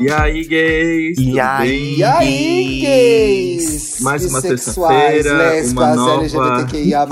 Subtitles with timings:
[0.00, 1.18] E aí, gays?
[1.18, 4.00] E aí, E aí, gays?
[4.00, 7.06] Mais uma terça-feira, uma nova- LGBTQIA+.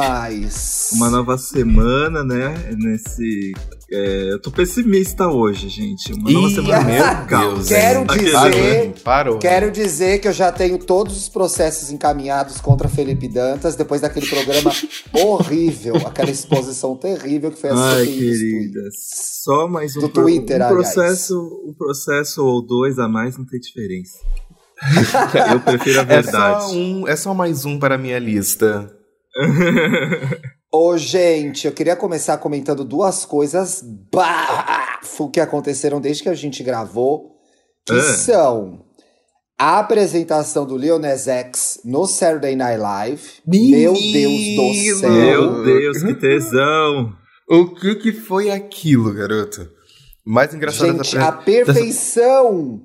[0.93, 2.55] Uma nova semana, né?
[2.79, 3.53] Nesse.
[3.93, 6.13] É, eu tô pessimista hoje, gente.
[6.13, 7.55] Uma nova Ih, semana meu caos.
[7.55, 9.39] Deus, Quero Aquele- dizer- Parou.
[9.39, 14.27] Quero dizer que eu já tenho todos os processos encaminhados contra Felipe Dantas depois daquele
[14.27, 14.73] programa
[15.15, 18.81] horrível, aquela exposição terrível que foi a Ai, querida.
[19.45, 20.93] Só mais um, Do pro- Twitter, um aliás.
[20.95, 24.19] processo, um processo ou dois a mais não tem diferença.
[25.53, 26.77] eu prefiro a É só, verdade.
[26.77, 28.91] um, é só mais um para a minha lista.
[30.79, 36.63] Ô, gente, eu queria começar comentando duas coisas bafo que aconteceram desde que a gente
[36.63, 37.31] gravou,
[37.87, 38.03] que Ah.
[38.03, 38.85] são
[39.59, 43.23] a apresentação do Lil Nas X no Saturday Night Live.
[43.47, 43.95] Menino!
[43.95, 45.11] Meu Deus do céu.
[45.11, 47.15] Meu Deus, que tesão!
[47.49, 49.67] O que que foi aquilo, garoto?
[50.27, 52.83] Mais engraçado Gente, dessa a perfeição.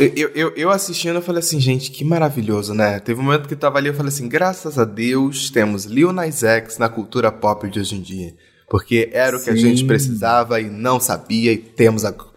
[0.00, 2.98] Eu, eu, eu assistindo, eu falei assim, gente, que maravilhoso, né?
[2.98, 6.12] Teve um momento que eu tava ali, eu falei assim, graças a Deus temos Lil
[6.12, 8.34] Nas X na cultura pop de hoje em dia.
[8.70, 9.60] Porque era o que a Sim.
[9.60, 12.32] gente precisava e não sabia e temos agora.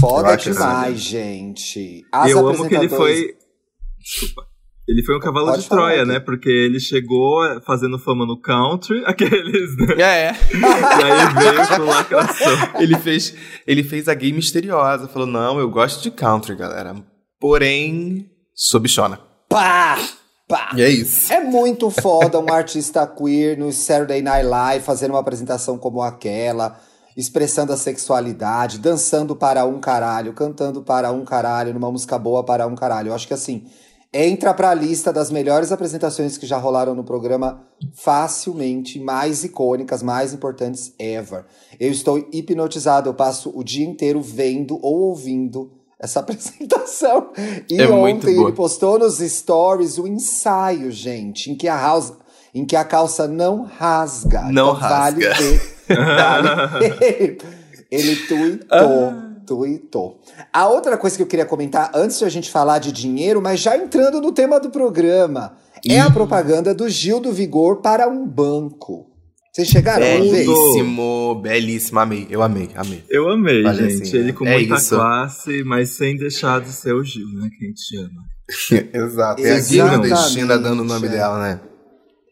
[0.00, 2.04] Foda demais, gente.
[2.12, 3.36] As eu amo que ele foi.
[3.98, 4.49] Desculpa.
[4.88, 6.12] Ele foi um cavalo Pode de Troia, Gui.
[6.12, 6.20] né?
[6.20, 9.76] Porque ele chegou fazendo fama no country, aqueles.
[9.76, 9.94] né?
[9.98, 10.36] É, é.
[10.52, 12.52] E aí veio com lacração.
[12.80, 13.34] ele fez,
[13.66, 16.96] ele fez a gay misteriosa, falou, não, eu gosto de country, galera.
[17.38, 19.20] Porém, sou bichona.
[19.48, 19.96] Pá!
[20.48, 20.70] Pá!
[20.74, 21.32] E é isso.
[21.32, 26.80] É muito foda um artista queer no Saturday Night Live fazendo uma apresentação como aquela,
[27.16, 32.66] expressando a sexualidade, dançando para um caralho, cantando para um caralho, numa música boa para
[32.66, 33.08] um caralho.
[33.10, 33.64] Eu acho que assim,
[34.12, 37.62] entra pra lista das melhores apresentações que já rolaram no programa
[37.94, 41.44] facilmente, mais icônicas, mais importantes ever.
[41.78, 47.30] Eu estou hipnotizado, eu passo o dia inteiro vendo ou ouvindo essa apresentação.
[47.68, 52.12] E É muito ontem ele postou nos stories o ensaio, gente, em que a house,
[52.52, 54.42] em que a calça não rasga.
[54.50, 55.42] Não então vale rasga.
[55.42, 55.80] ver.
[55.90, 57.38] Vale ver.
[57.90, 59.29] Ele tweetou.
[59.50, 60.20] Tweetou.
[60.52, 63.58] A outra coisa que eu queria comentar, antes de a gente falar de dinheiro, mas
[63.58, 68.24] já entrando no tema do programa, é a propaganda do Gil do Vigor para um
[68.24, 69.10] banco.
[69.52, 70.46] Vocês chegaram a ver?
[70.46, 73.02] Belíssimo, belíssimo, amei, eu amei, amei.
[73.10, 74.02] Eu amei, Olha gente.
[74.02, 74.94] assim, ele com é muita isso.
[74.94, 77.50] classe, mas sem deixar de ser o Gil, né?
[77.58, 78.22] Que a gente ama.
[79.04, 79.42] Exato.
[79.44, 81.60] É a Nordestina dando o nome dela, né?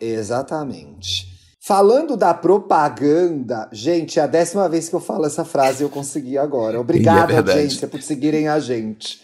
[0.01, 1.27] Exatamente.
[1.69, 6.39] Falando da propaganda, gente, é a décima vez que eu falo essa frase eu consegui
[6.39, 6.81] agora.
[6.81, 9.21] Obrigada, E é audiência, por seguirem a gente.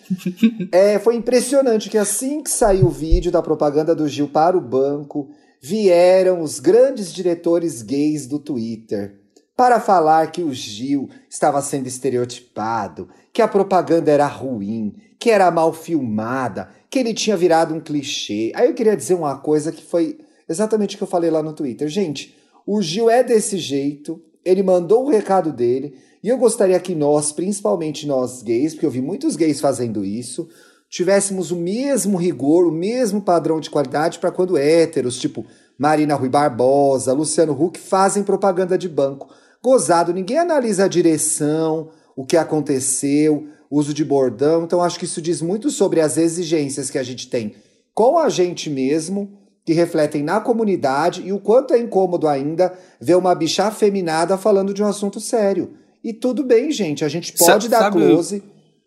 [0.71, 4.61] é, foi impressionante que assim que saiu o vídeo da propaganda do Gil para o
[4.61, 9.15] banco, vieram os grandes diretores gays do Twitter
[9.57, 15.51] para falar que o Gil estava sendo estereotipado, que a propaganda era ruim, que era
[15.51, 18.53] mal filmada, que ele tinha virado um clichê.
[18.55, 20.19] Aí eu queria dizer uma coisa que foi
[20.49, 21.89] exatamente o que eu falei lá no Twitter.
[21.89, 26.95] Gente, o Gil é desse jeito, ele mandou o recado dele, e eu gostaria que
[26.95, 30.49] nós, principalmente nós gays, porque eu vi muitos gays fazendo isso,
[30.89, 35.45] tivéssemos o mesmo rigor, o mesmo padrão de qualidade para quando héteros, tipo
[35.77, 39.29] Marina Rui Barbosa, Luciano Huck, fazem propaganda de banco.
[39.63, 44.65] Gozado, ninguém analisa a direção, o que aconteceu, uso de bordão.
[44.65, 47.55] Então, acho que isso diz muito sobre as exigências que a gente tem
[47.95, 49.33] com a gente mesmo,
[49.65, 54.75] que refletem na comunidade, e o quanto é incômodo ainda ver uma bicha afeminada falando
[54.75, 55.73] de um assunto sério.
[56.03, 58.43] E tudo bem, gente, a gente pode dar sabe- close,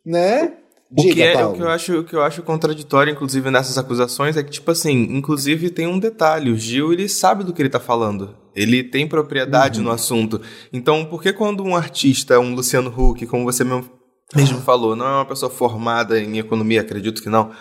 [0.06, 0.54] né?
[0.90, 3.78] O Diga, que, é, o, que eu acho, o que eu acho contraditório, inclusive, nessas
[3.78, 7.62] acusações é que, tipo assim, inclusive tem um detalhe: o Gil, ele sabe do que
[7.62, 8.38] ele tá falando.
[8.56, 10.42] Ele tem propriedade no assunto.
[10.72, 13.90] Então, por que quando um artista, um Luciano Huck, como você mesmo,
[14.34, 17.52] mesmo falou, não é uma pessoa formada em economia, acredito que não,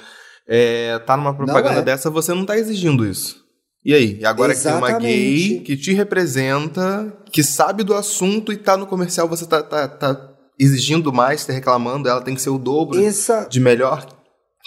[0.48, 1.82] é, tá numa propaganda é.
[1.82, 3.44] dessa, você não tá exigindo isso.
[3.84, 4.18] E aí?
[4.20, 5.60] E agora que tem uma gay Exatamente.
[5.64, 10.30] que te representa, que sabe do assunto e tá no comercial, você tá, tá, tá
[10.58, 14.04] exigindo mais, tá reclamando, ela tem que ser o dobro Essa, de melhor.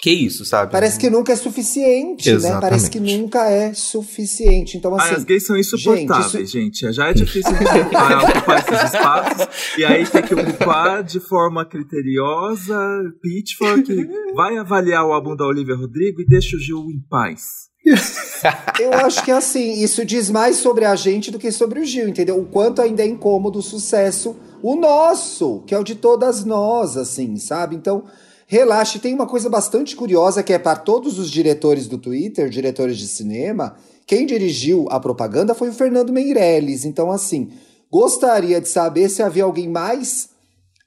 [0.00, 0.72] Que isso, sabe?
[0.72, 2.36] Parece que nunca é suficiente, né?
[2.36, 2.60] Exatamente.
[2.62, 4.78] Parece que nunca é suficiente.
[4.78, 6.92] Então, Ah, assim, as gays são insuportáveis, gente, gente.
[6.94, 9.76] Já é difícil ocupar, ocupar esses espaços.
[9.76, 12.78] E aí tem que ocupar de forma criteriosa.
[13.22, 17.68] Pitchfork vai avaliar o álbum da Olivia Rodrigo e deixa o Gil em paz.
[18.80, 22.08] eu acho que assim, isso diz mais sobre a gente do que sobre o Gil,
[22.08, 22.38] entendeu?
[22.38, 26.96] O quanto ainda é incômodo o sucesso, o nosso, que é o de todas nós,
[26.96, 27.76] assim, sabe?
[27.76, 28.04] Então,
[28.50, 28.98] relaxe.
[28.98, 33.06] Tem uma coisa bastante curiosa que é para todos os diretores do Twitter, diretores de
[33.06, 36.84] cinema, quem dirigiu a propaganda foi o Fernando Meirelles.
[36.84, 37.52] Então, assim,
[37.88, 40.30] gostaria de saber se havia alguém mais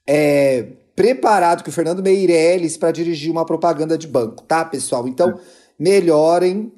[0.05, 5.07] é, preparado que o Fernando Meirelles para dirigir uma propaganda de banco, tá, pessoal?
[5.07, 5.39] Então,
[5.79, 6.69] melhorem,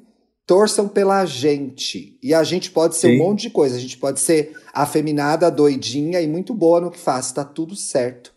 [0.46, 2.16] torçam pela gente.
[2.22, 3.16] E a gente pode ser Sim.
[3.16, 3.74] um monte de coisa.
[3.74, 7.32] A gente pode ser afeminada, doidinha e muito boa no que faz.
[7.32, 8.35] Tá tudo certo.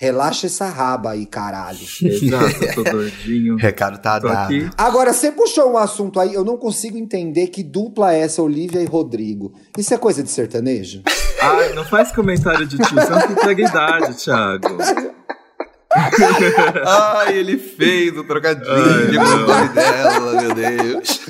[0.00, 1.80] Relaxa essa raba aí, caralho.
[2.02, 3.56] Exato, tô doidinho.
[3.60, 4.44] Recado tá Tô dado.
[4.44, 4.70] aqui.
[4.78, 8.80] Agora, você puxou um assunto aí, eu não consigo entender que dupla é essa, Olivia
[8.80, 9.52] e Rodrigo.
[9.76, 11.02] Isso é coisa de sertanejo?
[11.42, 14.68] Ai, não faz comentário de tiozão que entrega idade, Thiago.
[16.86, 21.20] Ai, ele fez o trocadilho Ai, com o nome dela, meu Deus.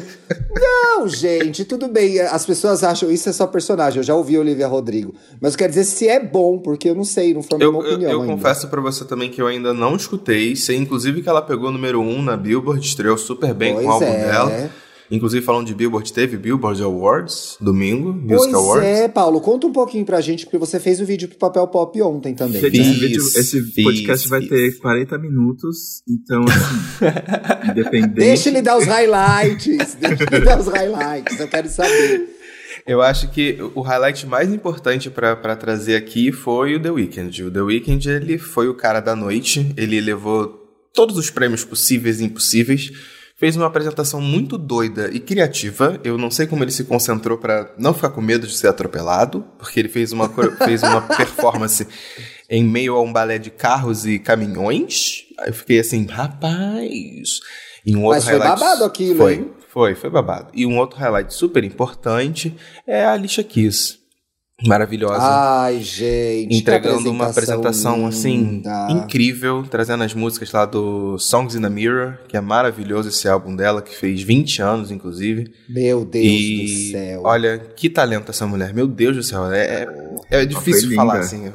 [0.54, 2.20] Não, gente, tudo bem.
[2.20, 3.98] As pessoas acham isso é só personagem.
[3.98, 5.14] Eu já ouvi Olivia Rodrigo.
[5.40, 7.82] Mas eu quero dizer se é bom, porque eu não sei, não formei Eu, uma
[7.82, 8.34] eu, opinião eu ainda.
[8.34, 10.54] confesso pra você também que eu ainda não escutei.
[10.56, 13.86] Sei, inclusive, que ela pegou o número 1 um na Billboard, estreou super bem pois
[13.86, 14.24] com o álbum é.
[14.26, 14.70] dela.
[15.10, 18.86] Inclusive, falando de Billboard, teve Billboard Awards, domingo, Music Pois Awards.
[18.86, 22.02] é, Paulo, conta um pouquinho pra gente, porque você fez o vídeo pro Papel Pop
[22.02, 22.60] ontem também.
[22.60, 22.84] Gente, né?
[22.84, 24.48] esse, vídeo, Fiz, esse podcast fiz, vai fiz.
[24.50, 28.14] ter 40 minutos, então, assim, independente.
[28.14, 29.94] Deixa ele dar os highlights.
[29.94, 31.40] deixa ele dar os highlights.
[31.40, 32.36] Eu quero saber.
[32.86, 37.44] Eu acho que o highlight mais importante pra pra trazer aqui foi o The Weeknd.
[37.44, 42.20] O The Weeknd, ele foi o cara da noite, ele levou todos os prêmios possíveis
[42.20, 42.90] e impossíveis,
[43.38, 45.98] fez uma apresentação muito doida e criativa.
[46.02, 49.44] Eu não sei como ele se concentrou pra não ficar com medo de ser atropelado,
[49.56, 50.28] porque ele fez uma,
[50.64, 51.86] fez uma performance
[52.50, 55.24] em meio a um balé de carros e caminhões.
[55.38, 57.40] Aí eu fiquei assim, rapaz.
[57.86, 59.50] E um outro Mas foi babado aquilo, foi, hein?
[59.68, 60.50] Foi, foi babado.
[60.52, 64.00] E um outro highlight super importante é a Alicia Keys.
[64.66, 65.18] Maravilhosa.
[65.20, 66.56] Ai, gente.
[66.56, 68.88] entregando uma apresentação assim linda.
[68.90, 73.54] incrível, trazendo as músicas lá do Songs in the Mirror, que é maravilhoso esse álbum
[73.54, 75.52] dela, que fez 20 anos, inclusive.
[75.68, 77.22] Meu Deus e do céu.
[77.24, 79.46] olha, que talento essa mulher, meu Deus do céu.
[79.52, 79.86] É,
[80.30, 81.52] é, é difícil falar assim.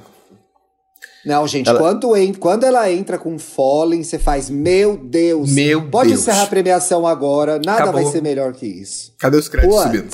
[1.25, 5.51] Não, gente, Ela- quando, en- quando ela entra com Fallen, você faz, meu Deus.
[5.51, 6.21] Meu Pode Deus.
[6.21, 8.01] encerrar a premiação agora, nada Acabou.
[8.03, 9.13] vai ser melhor que isso.
[9.19, 10.09] Cadê os créditos subindo?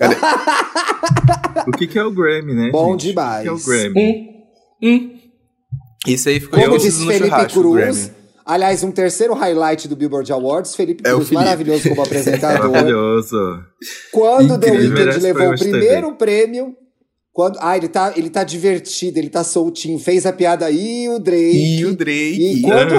[0.00, 0.16] Cadê?
[1.66, 2.70] O que, que é o Grammy, né?
[2.70, 3.08] Bom gente?
[3.08, 3.46] demais.
[3.46, 5.20] O que, que é o Grammy?
[6.06, 8.10] Isso aí ficou Como eu disse Felipe Cruz.
[8.46, 11.44] Aliás, um terceiro highlight do Billboard Awards, Felipe É Cruz, Felipe.
[11.44, 12.70] maravilhoso como apresentador.
[12.70, 13.36] Maravilhoso.
[14.10, 16.74] Quando The Incrível, Weeknd merece levou o primeiro prêmio.
[17.40, 19.98] Quando, ah, ele tá, ele tá divertido, ele tá soltinho.
[19.98, 21.78] Fez a piada aí, o Drake.
[21.78, 22.58] E o Drake.
[22.58, 22.94] E quando,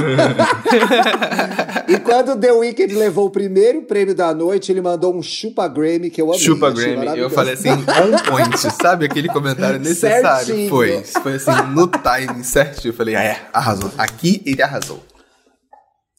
[1.88, 6.10] e quando The Weeknd levou o primeiro prêmio da noite, ele mandou um chupa Grammy,
[6.10, 6.40] que eu amei.
[6.40, 7.20] Chupa Grammy.
[7.20, 9.06] Eu falei assim, on point, sabe?
[9.06, 10.48] Aquele comentário necessário.
[10.48, 10.70] Certinho.
[10.72, 11.04] Foi.
[11.22, 12.90] Foi assim, no timing certinho.
[12.90, 13.92] Eu falei, ah, é, arrasou.
[13.96, 15.04] Aqui ele arrasou.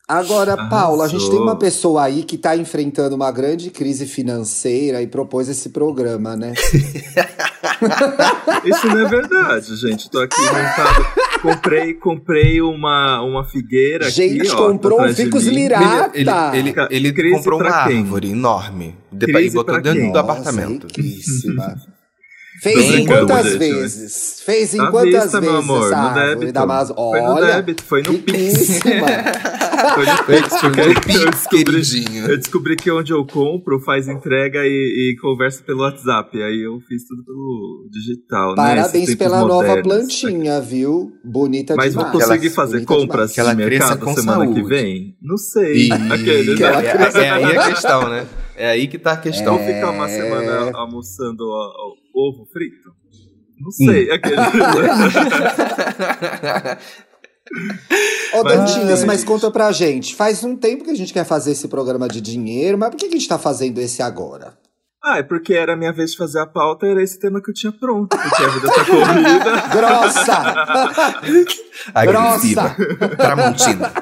[0.08, 0.68] Agora, Arrasou.
[0.70, 5.06] Paulo, a gente tem uma pessoa aí que tá enfrentando uma grande crise financeira e
[5.06, 6.52] propôs esse programa, né?
[8.64, 10.10] Isso não é verdade, gente.
[10.10, 11.06] Tô aqui montado.
[11.42, 14.68] Comprei, comprei uma, uma figueira Gente, aqui, ó.
[14.68, 16.10] comprou um atrás de ficus lirá.
[16.14, 17.98] Ele, ele, ele crise comprou uma quem?
[17.98, 20.12] árvore enorme de- e Crise botou dentro quem?
[20.12, 20.86] do Nossa, apartamento.
[20.86, 21.76] riquíssima.
[22.62, 24.40] Fez em quantas vezes?
[24.44, 26.52] Fez em quantas vista, vezes meu amor, essa no débito.
[26.52, 26.96] da Amazon?
[26.96, 28.78] Foi no Olha, débito, foi no Pix.
[29.94, 32.26] Foi no Pix, porque Foi no eu descobri, queridinho.
[32.30, 34.68] eu descobri que onde eu compro faz entrega e,
[35.12, 36.40] e conversa pelo WhatsApp.
[36.40, 38.54] Aí eu fiz tudo pelo digital, né?
[38.56, 39.82] Parabéns tempos pela nova modernos.
[39.82, 41.10] plantinha, viu?
[41.24, 42.24] Bonita Mas vou demais.
[42.26, 43.56] conseguir Aquela- fazer bonita compras demais.
[43.56, 44.68] Que cresça mercado com semana que saúde.
[44.68, 45.16] vem?
[45.20, 45.74] Não sei.
[45.74, 46.88] E Que ela né?
[47.14, 48.26] é, é aí a questão, né?
[48.54, 49.54] É aí que tá a questão.
[49.56, 50.16] Então ficar uma É.
[50.16, 52.90] semana almoçando ó, ó, ovo frito?
[53.60, 54.10] Não sei.
[54.10, 54.14] Hum.
[54.14, 54.38] Aqueles,
[58.34, 60.14] Ô, Mas- Dantinhas, mas conta pra gente.
[60.14, 63.08] Faz um tempo que a gente quer fazer esse programa de dinheiro, mas por que
[63.08, 64.56] que a gente tá fazendo esse agora?
[65.04, 67.50] ah, é porque era a minha vez de fazer a pauta, era esse tema que
[67.50, 69.60] eu tinha pronto, porque a vida tá corrida.
[69.74, 70.38] Grossa!
[71.92, 72.76] Agressiva.
[73.16, 73.92] Tramontina.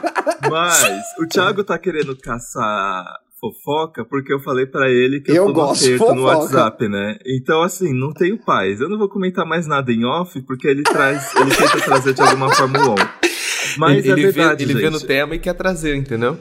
[0.51, 3.03] Mas o Thiago tá querendo caçar
[3.41, 6.23] fofoca porque eu falei pra ele que eu, Eu tô no gosto de aperto no
[6.23, 6.39] fofoca.
[6.45, 7.17] WhatsApp, né?
[7.27, 8.81] Então, assim, não tenho paz.
[8.81, 12.21] Eu não vou comentar mais nada em off porque ele traz, ele tenta trazer de
[12.21, 12.95] alguma forma o on.
[13.79, 16.39] Mas ele, é ele verdade, vê, ele vê no tema e quer trazer, entendeu?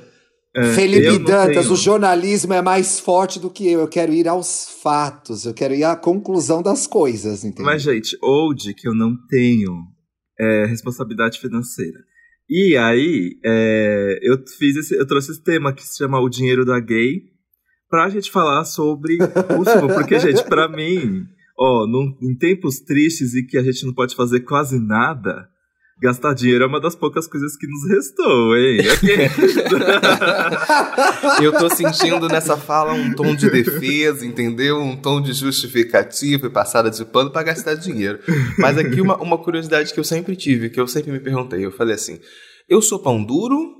[0.56, 3.82] É, Felipe eu não Dantas, tenho- o jornalismo é mais forte do que eu.
[3.82, 7.66] Eu quero ir aos fatos, eu quero ir à conclusão das coisas, entendeu?
[7.66, 9.72] Mas, gente, old que eu não tenho
[10.40, 12.00] é, responsabilidade financeira.
[12.50, 16.66] E aí, é, eu fiz esse, eu trouxe esse tema que se chama O Dinheiro
[16.66, 17.22] da Gay
[17.90, 19.88] pra gente falar sobre consumo.
[19.94, 21.26] Porque, gente, pra mim,
[21.58, 25.48] ó, num- em tempos tristes e que a gente não pode fazer quase nada,
[26.02, 28.80] gastar dinheiro é uma das poucas coisas que nos restou, hein?
[31.44, 34.80] eu tô sentindo nessa fala um tom de defesa, entendeu?
[34.80, 38.20] Um tom de justificativa e passada de pano para gastar dinheiro.
[38.58, 41.72] Mas aqui uma, uma curiosidade que eu sempre tive, que eu sempre me perguntei, eu
[41.72, 42.20] falei assim,
[42.68, 43.76] eu sou pão duro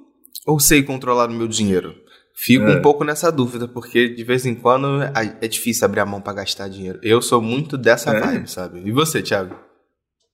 [0.46, 1.96] ou sei controlar o meu dinheiro?
[2.36, 2.78] Fico é.
[2.78, 5.02] um pouco nessa dúvida, porque de vez em quando
[5.42, 7.00] é difícil abrir a mão para gastar dinheiro.
[7.04, 8.20] Eu sou muito dessa é.
[8.20, 8.82] vibe, sabe?
[8.86, 9.56] E você, Thiago?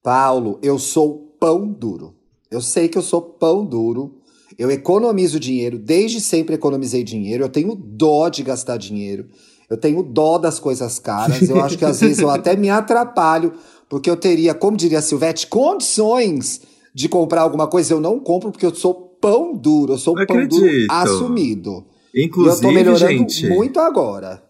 [0.04, 2.16] Paulo, eu sou pão duro.
[2.50, 4.16] Eu sei que eu sou pão duro.
[4.58, 7.44] Eu economizo dinheiro, desde sempre economizei dinheiro.
[7.44, 9.28] Eu tenho dó de gastar dinheiro.
[9.70, 11.48] Eu tenho dó das coisas caras.
[11.48, 13.54] Eu acho que às vezes eu até me atrapalho,
[13.88, 16.62] porque eu teria, como diria a Silvete, condições
[16.94, 17.94] de comprar alguma coisa.
[17.94, 19.94] Eu não compro porque eu sou pão duro.
[19.94, 20.60] Eu sou não pão acredito.
[20.60, 21.86] duro assumido.
[22.16, 24.42] Inclusive, e eu tô melhorando gente, muito agora.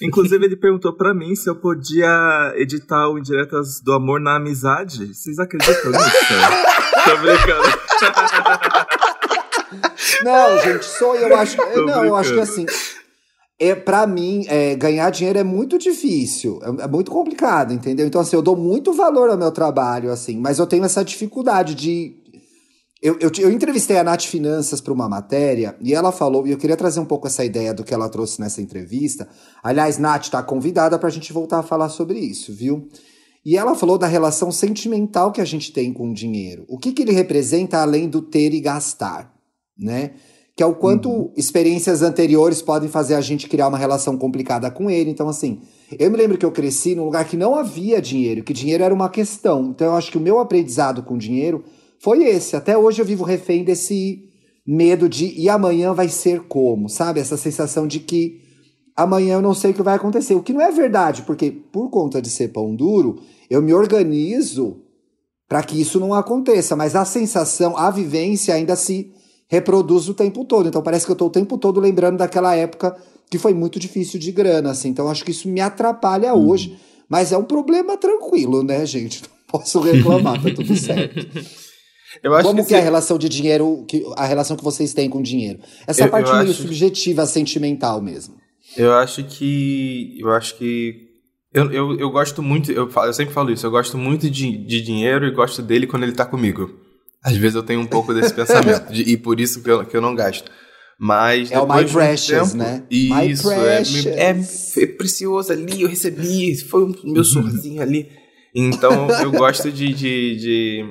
[0.00, 5.14] Inclusive, ele perguntou para mim se eu podia editar o Indiretas do Amor na Amizade.
[5.14, 6.04] Vocês acreditam nisso?
[7.04, 7.82] tô brincando.
[10.24, 11.56] Não, gente, sou eu acho.
[11.56, 12.06] Tô não, brincando.
[12.06, 12.66] eu acho que assim.
[13.58, 18.04] É, para mim, é, ganhar dinheiro é muito difícil, é, é, muito complicado, entendeu?
[18.04, 21.76] Então, assim, eu dou muito valor ao meu trabalho, assim, mas eu tenho essa dificuldade
[21.76, 22.21] de
[23.02, 26.56] eu, eu, eu, entrevistei a Nath Finanças para uma matéria e ela falou, e eu
[26.56, 29.28] queria trazer um pouco essa ideia do que ela trouxe nessa entrevista.
[29.60, 32.88] Aliás, Nath está convidada para a gente voltar a falar sobre isso, viu?
[33.44, 36.64] E ela falou da relação sentimental que a gente tem com o dinheiro.
[36.68, 39.34] O que, que ele representa além do ter e gastar,
[39.76, 40.12] né?
[40.54, 41.32] Que é o quanto uhum.
[41.36, 45.10] experiências anteriores podem fazer a gente criar uma relação complicada com ele.
[45.10, 45.60] Então, assim,
[45.98, 48.94] eu me lembro que eu cresci num lugar que não havia dinheiro, que dinheiro era
[48.94, 49.70] uma questão.
[49.70, 51.64] Então, eu acho que o meu aprendizado com dinheiro
[52.02, 52.56] foi esse.
[52.56, 54.28] Até hoje eu vivo refém desse
[54.66, 57.20] medo de e amanhã vai ser como, sabe?
[57.20, 58.40] Essa sensação de que
[58.96, 60.34] amanhã eu não sei o que vai acontecer.
[60.34, 64.82] O que não é verdade, porque por conta de ser pão duro, eu me organizo
[65.48, 69.12] para que isso não aconteça, mas a sensação, a vivência ainda se
[69.46, 70.68] reproduz o tempo todo.
[70.68, 72.96] Então parece que eu estou o tempo todo lembrando daquela época
[73.30, 74.88] que foi muito difícil de grana, assim.
[74.88, 76.48] Então acho que isso me atrapalha hum.
[76.48, 76.76] hoje,
[77.08, 79.22] mas é um problema tranquilo, né, gente?
[79.22, 81.20] Não posso reclamar, tá tudo certo.
[82.42, 85.22] Como que, que é a relação de dinheiro, que, a relação que vocês têm com
[85.22, 85.60] dinheiro?
[85.86, 86.62] Essa eu, parte eu meio acho...
[86.62, 88.34] subjetiva, sentimental mesmo.
[88.76, 90.16] Eu acho que.
[90.18, 91.10] Eu acho que.
[91.52, 94.80] Eu, eu, eu gosto muito, eu, eu sempre falo isso, eu gosto muito de, de
[94.80, 96.70] dinheiro e gosto dele quando ele tá comigo.
[97.22, 99.96] Às vezes eu tenho um pouco desse pensamento, de, e por isso que eu, que
[99.96, 100.50] eu não gasto.
[100.98, 102.84] Mas é o My Precious, tempo, né?
[102.90, 108.08] Isso, é, é, é, precioso ali, eu recebi, foi o meu sorrisinho ali.
[108.54, 110.84] Então eu gosto de, de, de,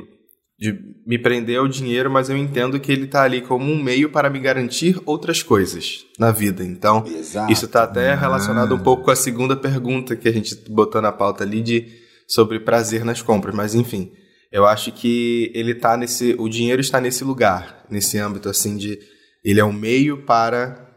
[0.62, 0.78] de
[1.08, 4.30] me prender ao dinheiro, mas eu entendo que ele está ali como um meio para
[4.30, 6.64] me garantir outras coisas na vida.
[6.64, 7.52] Então, Exato.
[7.52, 11.12] isso está até relacionado um pouco com a segunda pergunta que a gente botou na
[11.12, 11.88] pauta ali de
[12.28, 14.12] sobre prazer nas compras, mas enfim,
[14.52, 19.00] eu acho que ele tá nesse, o dinheiro está nesse lugar, nesse âmbito assim de
[19.44, 20.88] ele é um meio para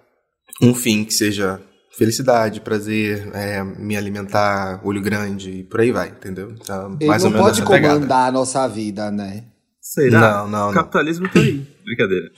[0.60, 1.58] um fim que seja
[1.96, 6.52] felicidade, prazer, é, me alimentar, olho grande e por aí vai, entendeu?
[6.52, 9.44] Então, Ele mais não ou menos pode comandar a nossa vida, né?
[9.84, 10.18] Será?
[10.18, 10.70] Não, não.
[10.70, 11.32] O capitalismo não.
[11.32, 11.62] tá aí.
[11.84, 12.30] Brincadeira.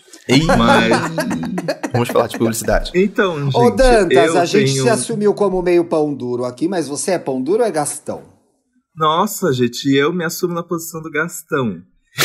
[0.58, 0.92] Mas.
[1.92, 2.90] Vamos falar de publicidade.
[2.92, 3.56] Então, gente.
[3.56, 4.82] Ô, Dantas, a gente tenho...
[4.82, 8.24] se assumiu como meio pão duro aqui, mas você é pão duro ou é Gastão?
[8.96, 11.80] Nossa, gente, eu me assumo na posição do Gastão.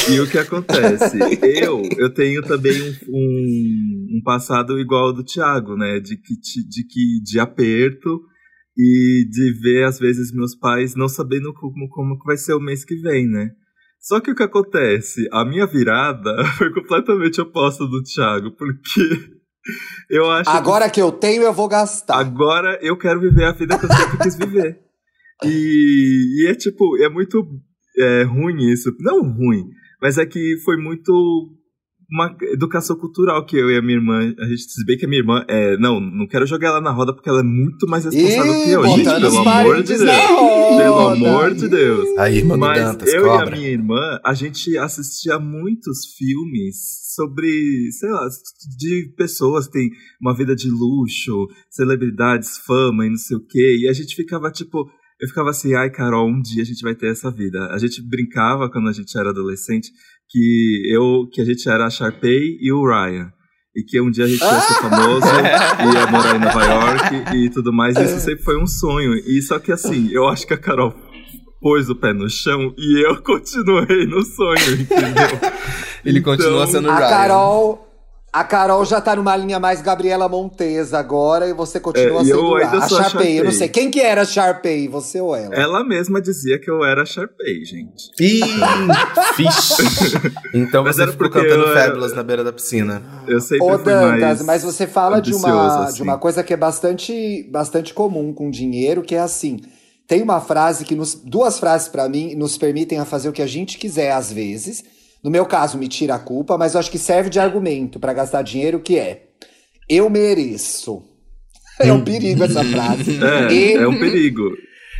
[0.09, 1.19] E o que acontece?
[1.43, 5.99] eu eu tenho também um, um, um, passado igual ao do Thiago, né?
[5.99, 8.21] De que, de que de aperto
[8.75, 12.83] e de ver, às vezes, meus pais não sabendo como, como vai ser o mês
[12.83, 13.51] que vem, né?
[14.01, 15.29] Só que o que acontece?
[15.31, 19.01] A minha virada foi completamente oposta do Thiago, porque
[20.09, 20.49] eu acho.
[20.49, 20.95] Agora que...
[20.95, 22.17] que eu tenho, eu vou gastar.
[22.17, 24.79] Agora eu quero viver a vida que eu sempre quis viver.
[25.43, 27.43] E, e é tipo, é muito
[27.97, 28.95] é, ruim isso.
[28.99, 31.49] Não ruim, mas é que foi muito
[32.11, 35.07] uma educação cultural que eu e a minha irmã, a gente se bem que a
[35.07, 38.03] minha irmã é, não, não quero jogar ela na roda porque ela é muito mais
[38.03, 40.09] responsável Ih, que eu, gente, pelo amor de Deus.
[40.77, 42.17] Pelo amor de Deus.
[42.17, 43.45] A irmã Mas Dantas, eu cobra.
[43.45, 46.75] e a minha irmã, a gente assistia muitos filmes
[47.15, 48.27] sobre, sei lá,
[48.77, 49.89] de pessoas que têm
[50.21, 54.51] uma vida de luxo, celebridades, fama e não sei o quê, e a gente ficava
[54.51, 54.89] tipo,
[55.21, 57.67] eu ficava assim, ai, Carol, um dia a gente vai ter essa vida.
[57.67, 59.91] A gente brincava quando a gente era adolescente
[60.31, 63.31] que eu que a gente era a Sharpay e o Ryan.
[63.75, 65.27] E que um dia a gente ia ser famoso,
[65.93, 67.97] ia morar em Nova York e tudo mais.
[67.97, 69.15] Isso sempre foi um sonho.
[69.15, 70.93] E só que assim, eu acho que a Carol
[71.61, 75.51] pôs o pé no chão e eu continuei no sonho, entendeu?
[76.03, 77.09] Ele então, continua sendo a Ryan.
[77.09, 77.90] Carol
[78.33, 82.39] A Carol já tá numa linha mais Gabriela Montesa agora e você continua É, sendo
[82.39, 82.59] eu lá.
[82.59, 83.57] ainda a sou a Sharpay, eu não Sharpay.
[83.57, 83.67] sei.
[83.67, 85.53] Quem que era a Sharpay, você ou ela?
[85.53, 88.09] Ela mesma dizia que eu era Sharpay, gente.
[88.21, 88.39] Ih.
[90.53, 93.01] Então Mas você era ficou porque cantando eu Fabulous na beira da piscina.
[93.27, 95.95] Eu sempre Ô, fui Dantas, mais mas você fala de uma, assim.
[95.95, 99.59] de uma coisa que é bastante, bastante comum com dinheiro, que é assim.
[100.07, 101.15] Tem uma frase que nos.
[101.15, 104.83] Duas frases pra mim nos permitem a fazer o que a gente quiser às vezes.
[105.23, 108.13] No meu caso, me tira a culpa, mas eu acho que serve de argumento pra
[108.13, 109.23] gastar dinheiro, que é
[109.89, 111.03] eu mereço.
[111.79, 113.17] É um perigo essa frase.
[113.49, 114.43] É, Eu- é um perigo.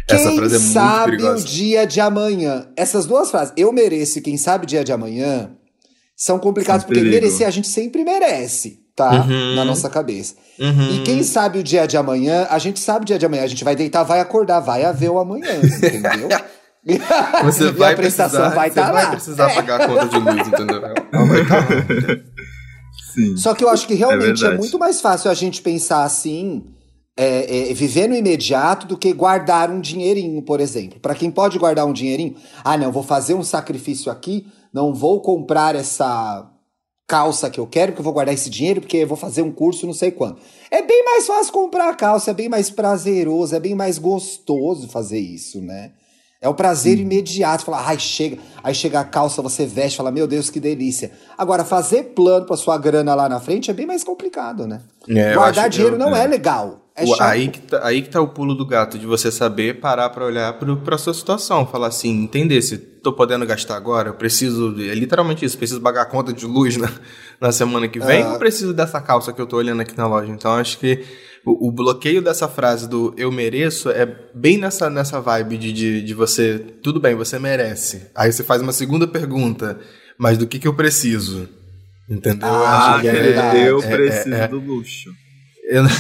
[0.10, 1.44] Essa Quem frase é muito sabe perigosa.
[1.46, 2.68] o dia de amanhã?
[2.76, 5.52] Essas duas frases, eu mereço e quem sabe o dia de amanhã,
[6.18, 7.22] são complicados, São porque perigo.
[7.22, 9.12] merecer a gente sempre merece, tá?
[9.24, 9.56] Uhum.
[9.56, 10.36] Na nossa cabeça.
[10.60, 10.96] Uhum.
[10.96, 13.44] E quem sabe o dia de amanhã, a gente sabe o dia de amanhã.
[13.44, 16.30] A gente vai deitar, vai acordar, vai haver o amanhã, entendeu?
[17.44, 19.12] Você e vai a prestação precisar, vai você estar vai lá.
[19.12, 20.82] precisar pagar a conta de luz, entendeu?
[21.14, 21.66] Ela vai tá lá.
[23.14, 23.38] Sim.
[23.38, 24.58] Só que eu acho que realmente é, verdade.
[24.58, 26.64] muito mais fácil a gente pensar assim,
[27.16, 31.00] é, é, viver no imediato, do que guardar um dinheirinho, por exemplo.
[31.00, 35.22] Para quem pode guardar um dinheirinho, ah, não, vou fazer um sacrifício aqui, não vou
[35.22, 36.50] comprar essa
[37.08, 39.52] calça que eu quero, porque eu vou guardar esse dinheiro, porque eu vou fazer um
[39.52, 40.38] curso não sei quando.
[40.72, 44.88] É bem mais fácil comprar a calça, é bem mais prazeroso, é bem mais gostoso
[44.88, 45.92] fazer isso, né?
[46.44, 48.40] É o prazer imediato, falar, ai, chega.
[48.64, 51.12] Aí chega a calça, você veste, fala, meu Deus, que delícia.
[51.38, 54.82] Agora, fazer plano pra sua grana lá na frente é bem mais complicado, né?
[55.08, 56.24] É, Guardar dinheiro eu- não é.
[56.24, 56.80] é, legal.
[56.96, 59.80] É O- aí, que tá, aí que tá o pulo do gato, de você saber
[59.80, 61.66] parar pra olhar pro, pra sua situação.
[61.66, 64.76] Falar assim, entender se tô podendo gastar agora, eu preciso.
[64.82, 66.92] É literalmente isso, preciso pagar a conta de luz na,
[67.40, 68.34] na semana que vem, Ah.
[68.34, 70.32] ou preciso dessa calça que eu tô olhando aqui na loja.
[70.32, 71.04] Então acho que
[71.46, 76.02] o, o bloqueio dessa frase do eu mereço é bem nessa, nessa vibe de, de,
[76.04, 76.60] de você.
[76.84, 78.04] Tudo bem, você merece.
[78.16, 79.80] Aí você faz uma segunda pergunta,
[80.18, 81.48] mas do que, que eu preciso?
[82.10, 82.48] Entendeu?
[82.48, 85.10] Eu Ah, acho que é- eu é- é- preciso é- do luxo.
[85.70, 85.84] eu-.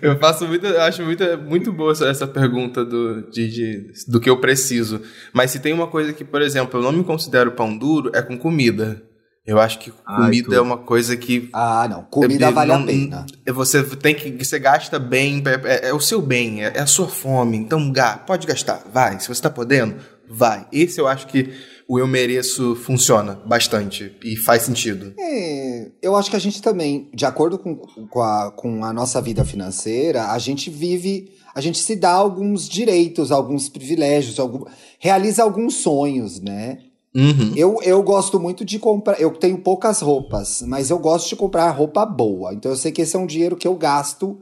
[0.00, 4.20] Eu faço muito, eu acho muito, muito boa essa, essa pergunta do, de, de- do
[4.20, 5.00] que eu preciso.
[5.32, 8.22] Mas se tem uma coisa que, por exemplo, eu não me considero pão duro, é
[8.22, 9.02] com comida.
[9.46, 10.56] Eu acho que Ai, comida tudo.
[10.56, 11.48] é uma coisa que.
[11.52, 12.02] Ah, não.
[12.02, 13.26] Comida é- vale não- a pena.
[13.54, 14.30] Você tem que.
[14.44, 17.56] Você gasta bem, é, é- é o seu bem, é, é a sua fome.
[17.56, 19.20] Então, ga- pode gastar, vai.
[19.20, 19.96] Se você tá podendo,
[20.28, 20.66] vai.
[20.72, 21.50] Esse eu acho que
[21.88, 25.14] o eu mereço funciona bastante e faz sentido.
[25.16, 29.22] É, eu acho que a gente também, de acordo com, com, a, com a nossa
[29.22, 34.64] vida financeira, a gente vive, a gente se dá alguns direitos, alguns privilégios, algum,
[34.98, 36.78] realiza alguns sonhos, né?
[37.16, 37.54] Uhum.
[37.56, 39.18] Eu, eu gosto muito de comprar.
[39.18, 42.52] Eu tenho poucas roupas, mas eu gosto de comprar roupa boa.
[42.52, 44.38] Então eu sei que esse é um dinheiro que eu gasto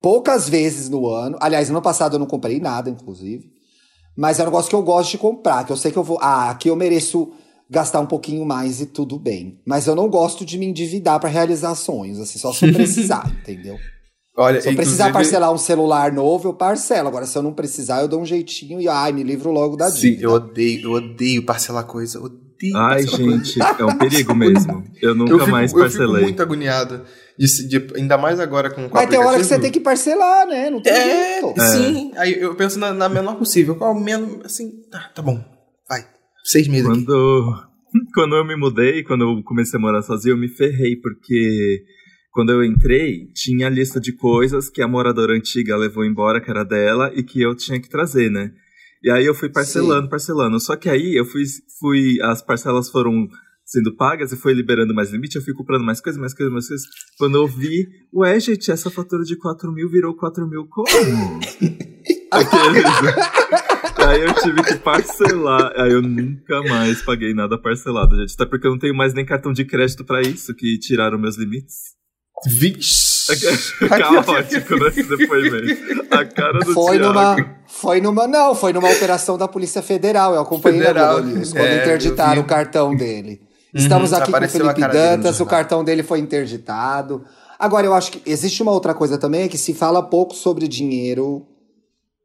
[0.00, 1.36] poucas vezes no ano.
[1.38, 3.52] Aliás, no ano passado eu não comprei nada, inclusive.
[4.16, 6.18] Mas é um negócio que eu gosto de comprar, que eu sei que eu vou.
[6.18, 7.30] Ah, aqui eu mereço
[7.68, 9.60] gastar um pouquinho mais e tudo bem.
[9.66, 13.76] Mas eu não gosto de me endividar para realizar sonhos, assim, só se precisar, entendeu?
[14.40, 17.08] Olha, Se eu precisar inclusive- parcelar um celular novo, eu parcelo.
[17.08, 19.90] Agora, se eu não precisar, eu dou um jeitinho e ai, me livro logo da
[19.90, 20.22] Sim, dívida.
[20.24, 22.20] eu odeio, eu odeio parcelar coisa.
[22.20, 23.44] Odeio Ai, parcelar coisa.
[23.44, 24.84] gente, é um perigo mesmo.
[25.02, 26.22] Eu nunca Eu fico, mais eu fico parcelei.
[26.22, 27.02] muito agoniado.
[27.36, 30.46] De, de- ainda mais agora com o Mas tem hora que você tem que parcelar,
[30.46, 30.70] né?
[30.70, 31.60] Não tem É, jeito.
[31.72, 32.12] sim.
[32.16, 33.74] Aí eu penso na, na menor possível.
[33.76, 35.42] Qual o menos, assim, tá, tá bom.
[35.88, 36.04] Vai.
[36.44, 37.04] Seis meses aqui.
[37.04, 37.54] Quando,
[38.14, 41.82] quando eu me mudei, quando eu comecei a morar sozinho, eu me ferrei, porque
[42.38, 46.48] quando eu entrei, tinha a lista de coisas que a moradora antiga levou embora, que
[46.48, 48.52] era dela, e que eu tinha que trazer, né?
[49.02, 50.60] E aí eu fui parcelando, parcelando.
[50.60, 51.42] Só que aí eu fui,
[51.80, 52.16] fui.
[52.22, 53.26] As parcelas foram
[53.64, 56.68] sendo pagas e foi liberando mais limite, eu fui comprando mais coisas, mais coisas, mais
[56.68, 56.86] coisas.
[57.18, 60.86] Quando eu vi, ué, gente, essa fatura de 4 mil virou 4 mil como?
[62.30, 62.84] Aqueles.
[63.96, 65.72] Aí eu tive que parcelar.
[65.74, 68.34] Aí eu nunca mais paguei nada parcelado, gente.
[68.34, 71.36] Até porque eu não tenho mais nem cartão de crédito pra isso, que tiraram meus
[71.36, 71.97] limites.
[72.46, 73.18] Vixe.
[73.88, 76.06] Caótico nesse depoimento.
[76.10, 77.12] A cara do Foi Thiago.
[77.12, 78.26] numa, foi numa.
[78.26, 80.34] Não, foi numa operação da Polícia Federal.
[80.34, 83.40] Eu acompanhei Federal, na News, quando é, interditaram o cartão dele.
[83.74, 87.24] Uhum, Estamos aqui com o Felipe Dantas, o cartão dele foi interditado.
[87.58, 90.66] Agora, eu acho que existe uma outra coisa também, é que se fala pouco sobre
[90.68, 91.46] dinheiro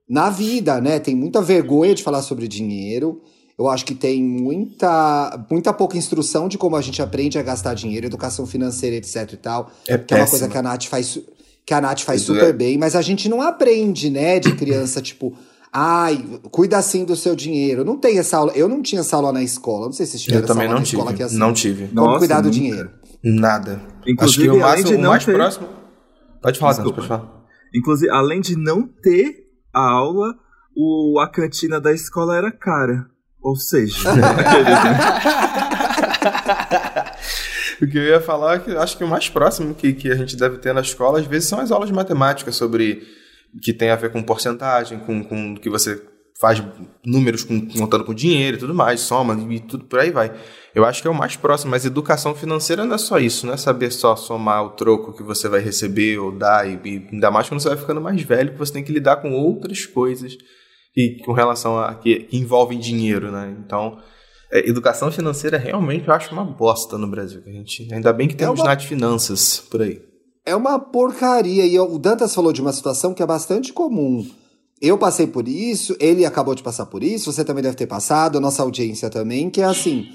[0.08, 1.00] na vida, né?
[1.00, 3.22] Tem muita vergonha de falar sobre dinheiro.
[3.58, 7.74] Eu acho que tem muita, muita pouca instrução de como a gente aprende a gastar
[7.74, 9.72] dinheiro, educação financeira, etc e tal.
[9.88, 11.20] É Que é uma coisa que a Nath faz,
[11.66, 12.54] que a Nath faz Isso super é.
[12.54, 15.36] bem, mas a gente não aprende, né, de criança, tipo,
[15.72, 17.86] ai, cuida assim do seu dinheiro.
[17.86, 18.52] Não tem essa aula.
[18.56, 19.86] Eu não tinha essa aula na escola.
[19.86, 21.18] Não sei se vocês tiveram Eu também essa aula não na escola tive.
[21.18, 21.38] que é assim.
[21.38, 21.88] Não tive.
[21.90, 22.56] Como Nossa, cuidar do nunca.
[22.60, 22.92] dinheiro.
[23.24, 23.82] Nada.
[24.06, 25.68] Inclusive, Acho que o, além máximo, não mais ter- próximo.
[26.42, 26.96] Pode falar, Desculpa.
[26.98, 27.44] pode falar.
[27.74, 30.36] Inclusive, além de não ter a aula,
[30.76, 33.08] o, a cantina da escola era cara.
[33.44, 34.10] Ou seja,
[37.82, 40.16] o que eu ia falar é que acho que o mais próximo que, que a
[40.16, 43.06] gente deve ter na escola, às vezes, são as aulas de matemática sobre
[43.62, 46.02] que tem a ver com porcentagem, com, com que você
[46.40, 46.64] faz
[47.06, 50.34] números com, contando com dinheiro e tudo mais, soma e tudo por aí vai.
[50.74, 53.54] Eu acho que é o mais próximo, mas educação financeira não é só isso, não
[53.54, 57.30] é saber só somar o troco que você vai receber ou dar, e, e ainda
[57.30, 60.38] mais quando você vai ficando mais velho, que você tem que lidar com outras coisas
[60.94, 63.56] que, com relação a que, que envolvem dinheiro, né?
[63.66, 63.98] Então,
[64.52, 67.42] é, educação financeira realmente eu acho uma bosta no Brasil.
[67.46, 68.80] A gente, ainda bem que temos é uma...
[68.80, 70.02] Finanças por aí.
[70.46, 71.66] É uma porcaria.
[71.66, 74.26] E o Dantas falou de uma situação que é bastante comum.
[74.82, 78.38] Eu passei por isso, ele acabou de passar por isso, você também deve ter passado,
[78.38, 80.10] a nossa audiência também, que é assim.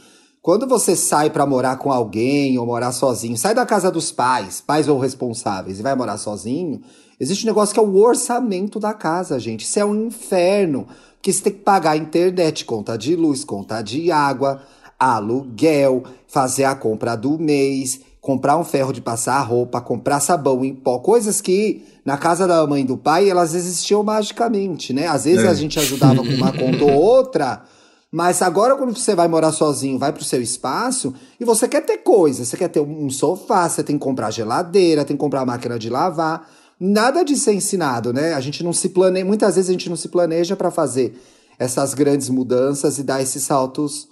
[0.48, 4.62] Quando você sai para morar com alguém ou morar sozinho, sai da casa dos pais,
[4.62, 6.80] pais ou responsáveis, e vai morar sozinho,
[7.20, 9.66] existe um negócio que é o orçamento da casa, gente.
[9.66, 10.86] Isso é um inferno.
[11.16, 14.62] Porque você tem que pagar internet, conta de luz, conta de água,
[14.98, 20.74] aluguel, fazer a compra do mês, comprar um ferro de passar roupa, comprar sabão em
[20.74, 25.08] pó, coisas que na casa da mãe e do pai elas existiam magicamente, né?
[25.08, 25.48] Às vezes é.
[25.48, 27.64] a gente ajudava com uma conta ou outra.
[28.10, 31.98] Mas agora, quando você vai morar sozinho, vai pro seu espaço e você quer ter
[31.98, 35.78] coisa, você quer ter um sofá, você tem que comprar geladeira, tem que comprar máquina
[35.78, 36.48] de lavar.
[36.80, 38.32] Nada disso é ensinado, né?
[38.32, 41.20] A gente não se planeja, muitas vezes a gente não se planeja para fazer
[41.58, 44.08] essas grandes mudanças e dar esses saltos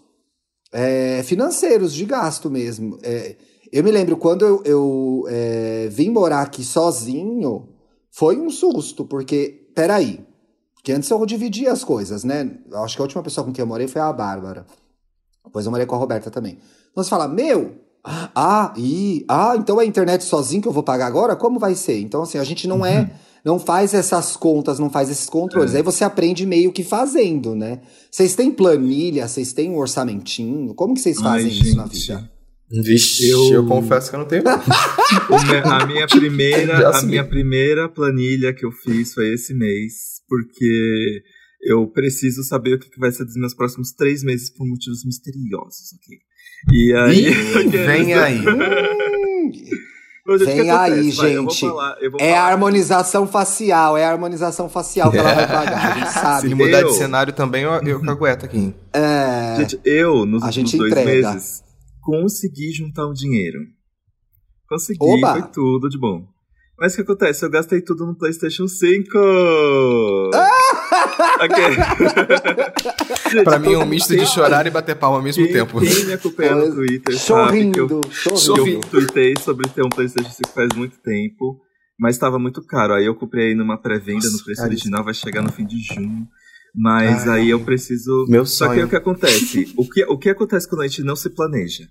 [0.73, 2.99] é, financeiros de gasto mesmo.
[3.03, 3.37] É,
[3.73, 7.69] eu me lembro quando eu, eu é, vim morar aqui sozinho,
[8.11, 10.26] foi um susto, porque, peraí,
[10.87, 12.49] que antes eu dividia as coisas, né?
[12.71, 14.65] Eu acho que a última pessoa com quem eu morei foi a Bárbara.
[15.45, 16.59] Depois eu morei com a Roberta também.
[16.93, 20.85] Então você fala, meu, ah, e, ah, então é a internet sozinho que eu vou
[20.85, 21.35] pagar agora?
[21.35, 21.99] Como vai ser?
[21.99, 23.09] Então, assim, a gente não é, uhum.
[23.45, 25.75] não faz essas contas, não faz esses controles.
[25.75, 25.79] É.
[25.79, 27.81] Aí você aprende meio que fazendo, né?
[28.09, 30.73] Vocês têm planilha, vocês têm um orçamentinho?
[30.73, 31.77] Como que vocês fazem Ai, isso gente.
[31.77, 32.31] na vida?
[32.71, 33.53] Vixe, eu...
[33.53, 34.43] eu confesso que eu não tenho.
[35.65, 41.23] a minha primeira, a minha primeira planilha que eu fiz foi esse mês porque
[41.63, 45.93] eu preciso saber o que vai ser dos meus próximos três meses por motivos misteriosos,
[45.95, 46.19] ok?
[46.73, 47.31] E aí.
[47.71, 48.41] vem aí.
[50.45, 51.61] Vem aí, gente.
[51.61, 56.13] Falar, é a harmonização facial, é a harmonização facial que ela vai pagar, a gente
[56.13, 56.49] sabe.
[56.49, 56.89] Se mudar eu...
[56.89, 58.75] de cenário também, eu, eu cagueto aqui.
[58.93, 59.55] É...
[59.59, 61.33] Gente, eu, nos últimos dois entrega.
[61.33, 61.63] meses,
[62.07, 63.59] consegui juntar um dinheiro.
[64.69, 65.33] Consegui, Oba.
[65.33, 66.25] foi tudo de bom.
[66.79, 67.45] Mas o que acontece?
[67.45, 69.19] Eu gastei tudo no PlayStation 5!
[73.31, 75.81] Gente, pra mim é um misto de chorar e bater palma ao mesmo quem, tempo.
[75.81, 80.51] Quem me acompanha no Twitter sabe que eu, eu tuitei sobre ter um PlayStation 5
[80.51, 81.59] faz muito tempo,
[81.99, 82.93] mas estava muito caro.
[82.93, 86.29] Aí eu comprei numa pré-venda no preço original, vai chegar no fim de junho.
[86.75, 88.27] Mas Ai, aí eu preciso.
[88.29, 89.73] Meu Só que o que acontece?
[89.77, 91.89] o, que, o que acontece quando a gente não se planeja?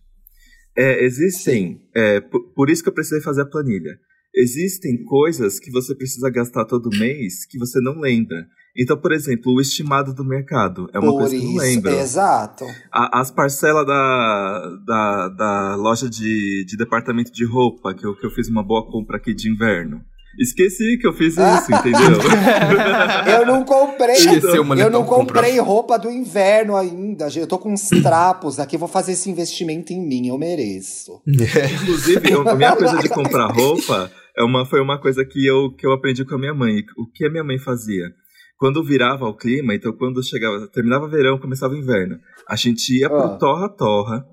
[0.78, 1.82] É, existem.
[1.96, 3.98] É, por, isso que eu precisei fazer a planilha
[4.36, 8.46] existem coisas que você precisa gastar todo mês que você não lembra.
[8.78, 11.92] Então, por exemplo, o estimado do mercado é uma por coisa que eu não lembro.
[11.92, 12.66] Exato.
[12.92, 18.26] A, as parcelas da, da, da loja de, de departamento de roupa, que eu, que
[18.26, 20.02] eu fiz uma boa compra aqui de inverno.
[20.40, 22.20] Esqueci que eu fiz isso, entendeu?
[23.40, 24.16] eu não comprei.
[24.16, 27.28] Esqueceu, eu não comprei roupa do inverno ainda.
[27.36, 31.22] Eu tô com uns trapos aqui, vou fazer esse investimento em mim, eu mereço.
[31.28, 35.86] Inclusive, a minha coisa de comprar roupa é uma, foi uma coisa que eu, que
[35.88, 36.80] eu aprendi com a minha mãe.
[36.98, 38.12] O que a minha mãe fazia?
[38.58, 42.18] Quando virava o clima, então quando chegava, terminava verão, começava o inverno,
[42.48, 44.26] a gente ia pro torra-torra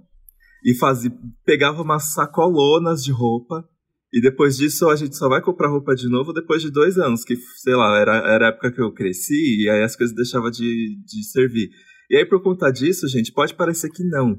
[0.65, 1.11] e fazia,
[1.45, 3.65] pegava umas sacolonas de roupa
[4.13, 7.25] e depois disso a gente só vai comprar roupa de novo depois de dois anos,
[7.25, 10.51] que, sei lá, era, era a época que eu cresci e aí as coisas deixavam
[10.51, 11.71] de, de servir.
[12.11, 14.39] E aí, por conta disso, gente, pode parecer que não.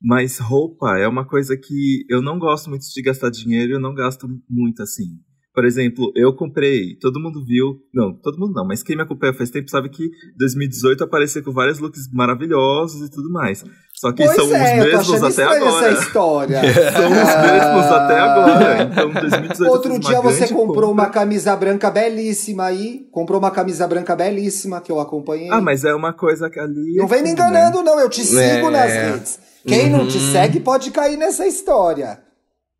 [0.00, 3.92] Mas roupa é uma coisa que eu não gosto muito de gastar dinheiro, eu não
[3.92, 5.18] gasto muito assim.
[5.58, 9.34] Por exemplo, eu comprei, todo mundo viu, não, todo mundo não, mas quem me acompanha
[9.34, 13.64] faz tempo sabe que 2018 apareceu com vários looks maravilhosos e tudo mais.
[13.92, 15.88] Só que pois são é, os mesmos até agora.
[15.88, 16.60] Essa história.
[16.94, 18.82] são os mesmos até agora.
[18.84, 20.86] Então, 2018 Outro dia você comprou compra.
[20.86, 25.50] uma camisa branca belíssima aí, comprou uma camisa branca belíssima que eu acompanhei.
[25.50, 26.94] Ah, mas é uma coisa que ali.
[26.94, 27.82] Não vem me enganando, né?
[27.82, 28.70] não, eu te sigo é.
[28.70, 29.40] nas redes.
[29.66, 29.98] Quem uhum.
[29.98, 30.32] não te uhum.
[30.32, 32.27] segue pode cair nessa história.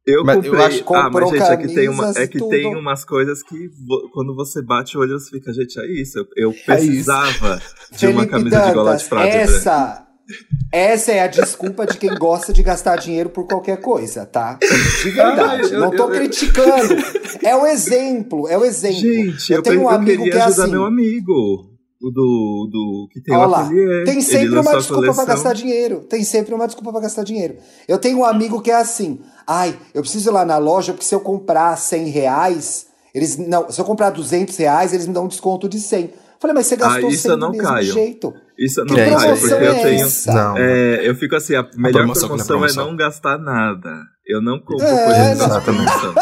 [0.08, 0.54] Eu mas comprei.
[0.54, 0.94] Eu acho...
[0.94, 3.70] Ah, mas gente, é que, tem, uma, é que tem umas coisas que
[4.12, 6.18] quando você bate o olho, você fica, gente, é isso.
[6.18, 7.60] Eu, eu precisava
[7.92, 9.28] é de uma camisa Dantas, de gola de prata.
[9.28, 10.06] Essa,
[10.72, 14.58] essa é a desculpa de quem gosta de gastar dinheiro por qualquer coisa, tá?
[15.02, 15.72] De verdade.
[15.72, 16.94] eu, não tô eu, criticando.
[17.42, 19.00] É o exemplo, é o exemplo.
[19.00, 20.70] Gente, eu, tenho um amigo que é assim.
[20.70, 21.32] meu amigo.
[22.00, 24.04] o do, do que tem Olha o ateliê.
[24.04, 25.26] tem sempre uma desculpa pra coleção.
[25.26, 26.00] gastar dinheiro.
[26.00, 27.56] Tem sempre uma desculpa pra gastar dinheiro.
[27.86, 29.20] Eu tenho um amigo que é assim.
[29.48, 33.70] Ai, eu preciso ir lá na loja porque se eu comprar 100 reais, eles não.
[33.70, 36.10] Se eu comprar 200 reais, eles me dão um desconto de 100.
[36.38, 37.92] Falei, mas você gastou Ah, isso 100 eu do não mesmo caio.
[37.92, 38.34] jeito.
[38.58, 40.08] Isso não É, aí, porque promoção eu é tenho.
[40.26, 40.56] Não.
[40.58, 42.86] É, eu fico assim, a melhor promoção que não é promoção é promoção.
[42.86, 43.90] não gastar nada.
[44.26, 45.60] Eu não compro É, coisas não.
[45.62, 46.14] promoção.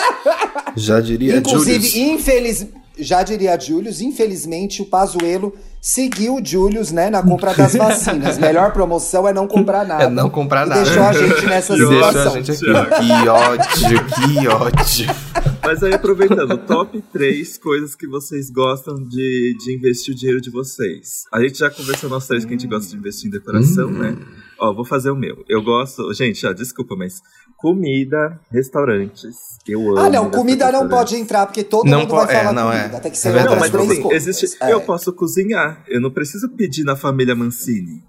[0.76, 2.20] Já diria Inclusive, Julius.
[2.20, 2.66] infeliz...
[2.96, 8.38] já diria a Julius, infelizmente o Pazuello seguiu o Julius, né, na compra das vacinas.
[8.38, 10.04] Melhor promoção é não comprar nada.
[10.04, 10.82] É não comprar E nada.
[10.82, 12.34] deixou a gente nessa E deixou a situação.
[12.42, 13.06] gente aqui.
[13.06, 15.16] Que ódio, que ódio.
[15.64, 20.48] Mas aí, aproveitando, top 3 coisas que vocês gostam de, de investir o dinheiro de
[20.50, 21.24] vocês.
[21.32, 23.98] A gente já conversou nós três que a gente gosta de investir em decoração, Hum.
[23.98, 24.16] né?
[24.58, 25.44] Ó, vou fazer o meu.
[25.48, 26.12] Eu gosto.
[26.14, 27.20] Gente, ó, desculpa, mas
[27.56, 29.58] comida, restaurantes.
[29.66, 29.98] Eu amo.
[29.98, 32.72] Ah, não, comida não pode entrar, porque todo Não mundo po- vai falar é, não,
[32.72, 32.80] é.
[32.82, 33.00] comida.
[33.00, 33.54] Tem que É ser verdade.
[33.54, 34.28] Não, mas três assim, coisas.
[34.38, 34.56] existe.
[34.62, 34.72] É.
[34.72, 35.82] Eu posso cozinhar.
[35.88, 38.02] Eu não preciso pedir na família Mancini.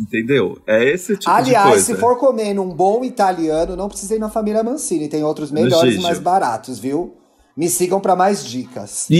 [0.00, 0.58] Entendeu?
[0.66, 1.84] É esse tipo de Aliás, coisa.
[1.84, 5.08] se for comer num bom italiano, não precisa ir na família Mancini.
[5.08, 7.14] Tem outros melhores e mais baratos, viu?
[7.56, 9.06] Me sigam pra mais dicas.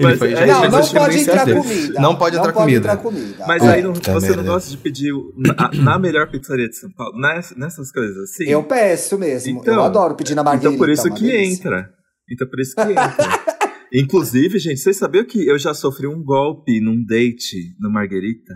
[0.00, 2.00] Mas foi é- já Não, não pode entrar comida.
[2.00, 2.78] Não pode entrar comida.
[2.78, 3.44] entrar comida.
[3.46, 3.74] Mas É.
[3.74, 4.36] aí não- você merda.
[4.42, 7.18] não gosta de pedir na, na melhor pizzaria de São Paulo?
[7.18, 8.44] Nas- nessas coisas assim?
[8.48, 9.60] Eu peço mesmo.
[9.60, 10.68] Então- eu adoro pedir na margarita.
[10.74, 11.54] Então por isso uma que delícia.
[11.68, 11.90] entra.
[12.30, 13.14] Então por isso que entra.
[13.94, 18.54] Inclusive, gente, vocês sabiam que eu já sofri um golpe num date no Marguerita?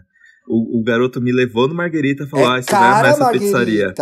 [0.49, 3.11] O, o garoto me levou no Marguerita e falou: É ah, você vai cara, amar
[3.11, 3.45] essa Marguerita.
[3.47, 3.95] pizzaria.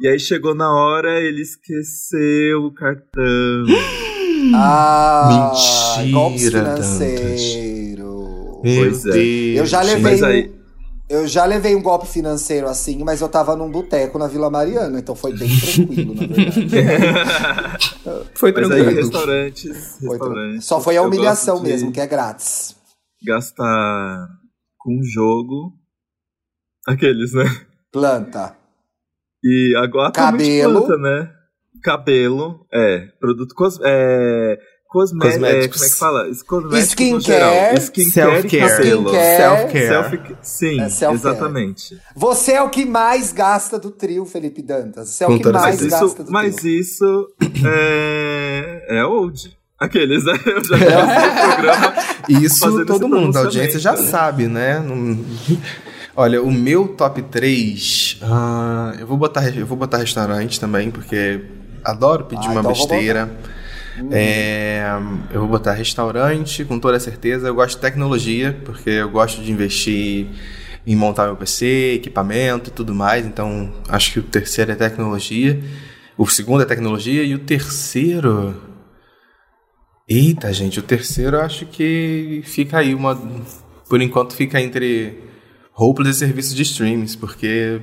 [0.00, 3.64] E aí chegou na hora, ele esqueceu o cartão.
[4.54, 5.52] Ah,
[5.98, 8.60] Mentira, golpes financeiro.
[8.64, 9.18] Meu Pois é.
[9.60, 10.50] Eu já levei Mas um- aí-
[11.10, 14.98] Eu já levei um golpe financeiro assim, mas eu tava num boteco na Vila Mariana,
[14.98, 17.96] então foi bem tranquilo, na verdade.
[18.34, 18.96] Foi Mas aí, tranquilo.
[18.96, 19.96] restaurantes.
[20.00, 20.64] Foi restaurantes.
[20.64, 22.74] Só foi a humilhação de mesmo, que é grátis.
[23.26, 24.26] Gastar
[24.78, 25.72] com jogo.
[26.86, 27.44] Aqueles, né?
[27.92, 28.56] Planta.
[29.44, 30.86] E agora Cabelo.
[30.86, 31.30] planta, né?
[31.82, 33.08] Cabelo, é.
[33.20, 35.76] Produto cos, é, cosmé- é, Cosméticos.
[35.78, 36.24] como é que fala?
[36.46, 37.22] Cosméticos no Skincare.
[37.22, 37.74] geral.
[37.76, 38.10] Skincare
[38.42, 38.68] Self-care.
[39.36, 39.86] Self-care.
[39.86, 41.14] Self, sim, É self-care.
[41.14, 42.00] exatamente.
[42.14, 45.08] Você é o que mais gasta do trio, Felipe Dantas.
[45.08, 46.80] Você é Com o que mais Mas gasta isso, do mas trio.
[46.80, 47.28] isso
[47.66, 49.56] é, é old.
[49.78, 50.32] Aqueles, né?
[50.44, 51.94] Eu já gravei o programa.
[52.28, 54.78] Isso todo mundo, a audiência já pronunciamento, sabe, né?
[54.80, 55.24] Não-
[56.20, 58.20] Olha, o meu top 3,
[59.00, 61.46] eu vou botar eu vou botar restaurante também, porque
[61.82, 63.30] adoro pedir Ah, uma então besteira.
[64.12, 64.82] É,
[65.32, 67.48] eu vou botar restaurante, com toda certeza.
[67.48, 70.26] Eu gosto de tecnologia, porque eu gosto de investir
[70.86, 73.24] em montar meu PC, equipamento e tudo mais.
[73.24, 75.58] Então, acho que o terceiro é tecnologia.
[76.18, 77.22] O segundo é tecnologia.
[77.22, 78.54] E o terceiro.
[80.06, 83.18] Eita, gente, o terceiro eu acho que fica aí uma.
[83.88, 85.29] Por enquanto fica entre
[85.80, 87.80] roupas e serviços de streams, porque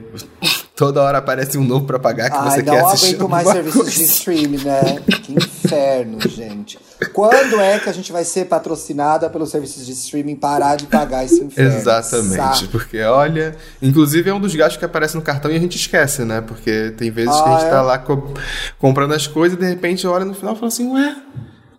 [0.76, 3.16] toda hora aparece um novo pra pagar que Ai, você não quer assistir.
[3.16, 5.00] aguento mais serviços de streaming, né?
[5.24, 6.78] Que inferno, gente.
[7.12, 11.26] Quando é que a gente vai ser patrocinada pelos serviços de streaming parar de pagar
[11.26, 11.76] esse inferno?
[11.76, 15.76] Exatamente, porque olha, inclusive é um dos gastos que aparece no cartão e a gente
[15.76, 16.42] esquece, né?
[16.42, 17.70] Porque tem vezes que a Ah, gente é?
[17.72, 18.32] tá lá co-
[18.78, 21.16] comprando as coisas e de repente olha no final e fala assim, ué,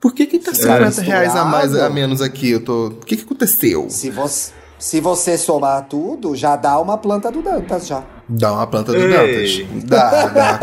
[0.00, 2.50] por que que tá 50 reais a mais a menos aqui?
[2.50, 3.86] Eu tô, o que que aconteceu?
[3.90, 8.04] Se você, se você somar tudo, já dá uma planta do Dantas já.
[8.28, 9.64] Dá uma planta do Ei.
[9.64, 9.84] Dantas.
[9.84, 10.60] Dá, dá.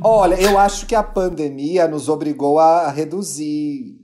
[0.02, 4.00] Olha, eu acho que a pandemia nos obrigou a reduzir.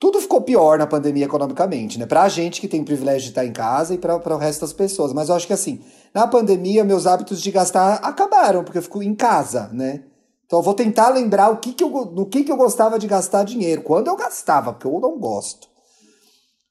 [0.00, 2.06] Tudo ficou pior na pandemia economicamente, né?
[2.06, 4.72] Pra gente que tem o privilégio de estar em casa e para o resto das
[4.72, 5.12] pessoas.
[5.12, 5.80] Mas eu acho que assim,
[6.12, 10.02] na pandemia, meus hábitos de gastar acabaram, porque eu fico em casa, né?
[10.44, 13.06] Então eu vou tentar lembrar o que que eu, no que, que eu gostava de
[13.06, 13.82] gastar dinheiro.
[13.82, 15.73] Quando eu gastava, porque eu não gosto.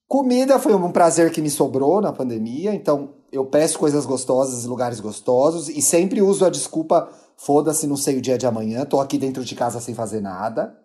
[0.08, 4.68] Comida foi um prazer que me sobrou na pandemia, então eu peço coisas gostosas em
[4.68, 9.00] lugares gostosos e sempre uso a desculpa, foda-se, não sei o dia de amanhã, tô
[9.00, 10.78] aqui dentro de casa sem fazer nada.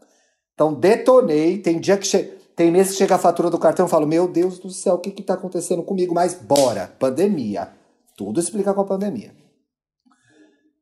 [0.54, 2.38] Então detonei, tem dia que che...
[2.56, 4.98] tem mês que chega a fatura do cartão, eu falo, meu Deus do céu, o
[4.98, 6.14] que que tá acontecendo comigo?
[6.14, 7.70] Mas bora, pandemia.
[8.16, 9.32] Tudo explica com a pandemia.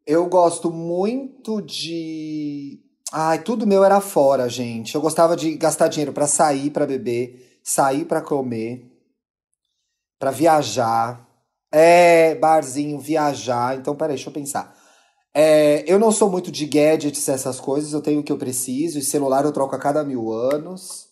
[0.07, 2.81] Eu gosto muito de
[3.13, 4.95] Ai, tudo meu era fora, gente.
[4.95, 8.89] Eu gostava de gastar dinheiro pra sair, pra beber, sair pra comer,
[10.21, 11.27] pra viajar.
[11.73, 13.77] É, barzinho, viajar.
[13.77, 14.75] Então, peraí, deixa eu pensar.
[15.35, 17.93] É, eu não sou muito de gadgets, essas coisas.
[17.93, 18.99] Eu tenho o que eu preciso.
[18.99, 21.09] E celular eu troco a cada mil anos.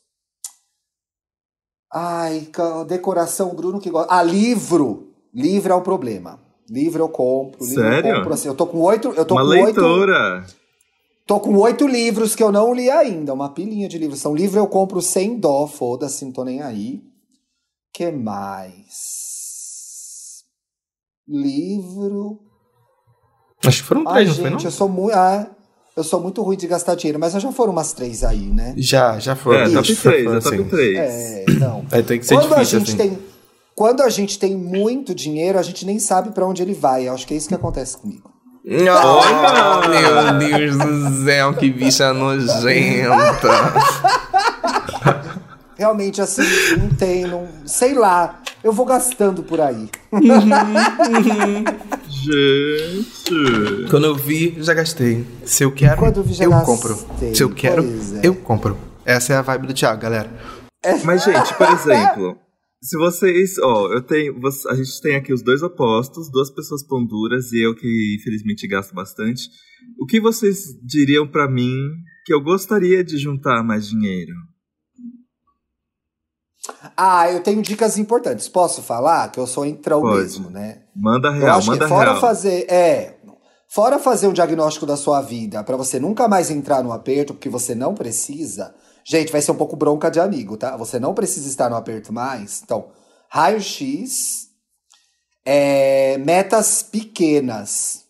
[1.93, 2.49] Ai,
[2.87, 4.15] decoração, Bruno que gosta.
[4.15, 5.13] Ah, livro.
[5.35, 6.41] Livro é o problema.
[6.71, 7.65] Livro eu compro.
[7.65, 8.11] Livro Sério?
[8.11, 8.49] eu compro assim.
[8.49, 9.09] Eu tô com oito.
[9.09, 9.81] Eu tô Uma com oito.
[11.27, 14.21] Tô com oito livros que eu não li ainda, uma pilinha de livros.
[14.21, 17.03] São livros eu compro sem dó, foda-se, não tô nem aí.
[17.93, 18.85] que mais?
[21.27, 22.41] Livro.
[23.65, 24.61] Acho que foram três, Ai, não gente, foi, não?
[24.61, 25.15] eu sou muito.
[25.17, 25.51] Ah,
[25.97, 28.75] eu sou muito ruim de gastar dinheiro, mas já foram umas três aí, né?
[28.77, 29.61] Já, já foram.
[29.61, 30.57] É, já top foram, 3, é assim.
[30.59, 30.97] top 3.
[30.99, 31.87] É, não.
[31.91, 33.09] Aí tem que ser quando a difícil, gente assim.
[33.17, 33.35] tem
[33.75, 37.09] quando a gente tem muito dinheiro, a gente nem sabe pra onde ele vai.
[37.09, 38.31] Eu acho que é isso que acontece comigo.
[38.67, 43.49] Oh, meu Deus do céu, que bicha nojenta.
[45.77, 46.43] Realmente, assim,
[46.79, 48.41] não tem, não, sei lá.
[48.63, 49.91] Eu vou gastando por aí.
[52.09, 53.91] Gente.
[53.91, 55.27] Quando eu vi, já gastei.
[55.45, 56.75] Se eu quero, Quando eu vi, já eu gastei.
[56.75, 56.99] compro.
[57.35, 58.21] Se eu quero, é.
[58.23, 58.79] eu compro.
[59.05, 60.31] Essa é a vibe do Thiago, galera.
[61.05, 62.39] Mas, gente, por exemplo,
[62.85, 63.59] se vocês.
[63.59, 64.39] Ó, eu tenho.
[64.69, 68.69] a gente tem aqui os dois opostos, duas pessoas pão duras e eu que infelizmente
[68.69, 69.49] gasto bastante.
[69.99, 71.75] O que vocês diriam pra mim
[72.27, 74.33] que eu gostaria de juntar mais dinheiro?
[76.97, 78.49] Ah, eu tenho dicas importantes.
[78.49, 79.31] Posso falar?
[79.31, 80.21] Que eu sou entrão Pode.
[80.21, 80.83] mesmo, né?
[80.95, 82.21] Manda real, manda fora real.
[82.21, 83.19] fazer, é,
[83.69, 87.49] fora fazer um diagnóstico da sua vida pra você nunca mais entrar no aperto porque
[87.49, 88.75] você não precisa.
[89.05, 90.77] Gente, vai ser um pouco bronca de amigo, tá?
[90.77, 92.63] Você não precisa estar no aperto mais.
[92.65, 92.87] Então,
[93.29, 94.49] raio-x,
[95.45, 98.05] é, metas pequenas.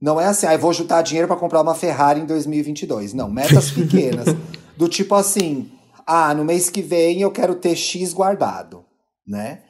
[0.00, 3.14] Não é assim, ah, eu vou juntar dinheiro pra comprar uma Ferrari em 2022.
[3.14, 4.26] Não, metas pequenas.
[4.76, 5.70] do tipo assim,
[6.06, 8.84] ah, no mês que vem eu quero ter X guardado,
[9.26, 9.62] né?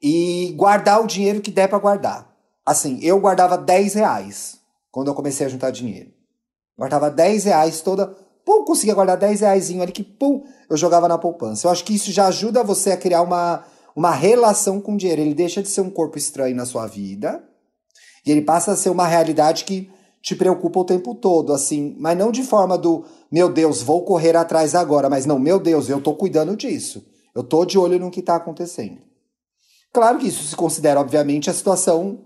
[0.00, 2.30] E guardar o dinheiro que der pra guardar.
[2.64, 4.58] Assim, eu guardava 10 reais
[4.90, 6.10] quando eu comecei a juntar dinheiro.
[6.78, 8.16] Guardava 10 reais toda.
[8.44, 11.66] Pum, conseguia guardar 10 reais ali que, pum, eu jogava na poupança.
[11.66, 15.20] Eu acho que isso já ajuda você a criar uma, uma relação com o dinheiro.
[15.20, 17.42] Ele deixa de ser um corpo estranho na sua vida
[18.24, 19.90] e ele passa a ser uma realidade que
[20.22, 24.36] te preocupa o tempo todo, assim, mas não de forma do, meu Deus, vou correr
[24.36, 27.04] atrás agora, mas não, meu Deus, eu tô cuidando disso.
[27.34, 28.98] Eu tô de olho no que tá acontecendo.
[29.92, 32.20] Claro que isso se considera, obviamente, a situação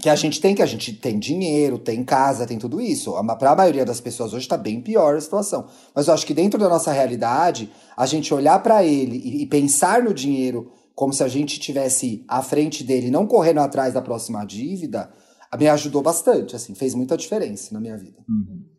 [0.00, 3.12] que a gente tem, que a gente tem dinheiro, tem casa, tem tudo isso.
[3.38, 5.66] Para a maioria das pessoas hoje está bem pior a situação.
[5.94, 9.46] Mas eu acho que dentro da nossa realidade, a gente olhar para ele e, e
[9.46, 14.02] pensar no dinheiro como se a gente tivesse à frente dele, não correndo atrás da
[14.02, 15.10] próxima dívida,
[15.58, 18.18] me ajudou bastante, assim, fez muita diferença na minha vida.
[18.28, 18.73] V-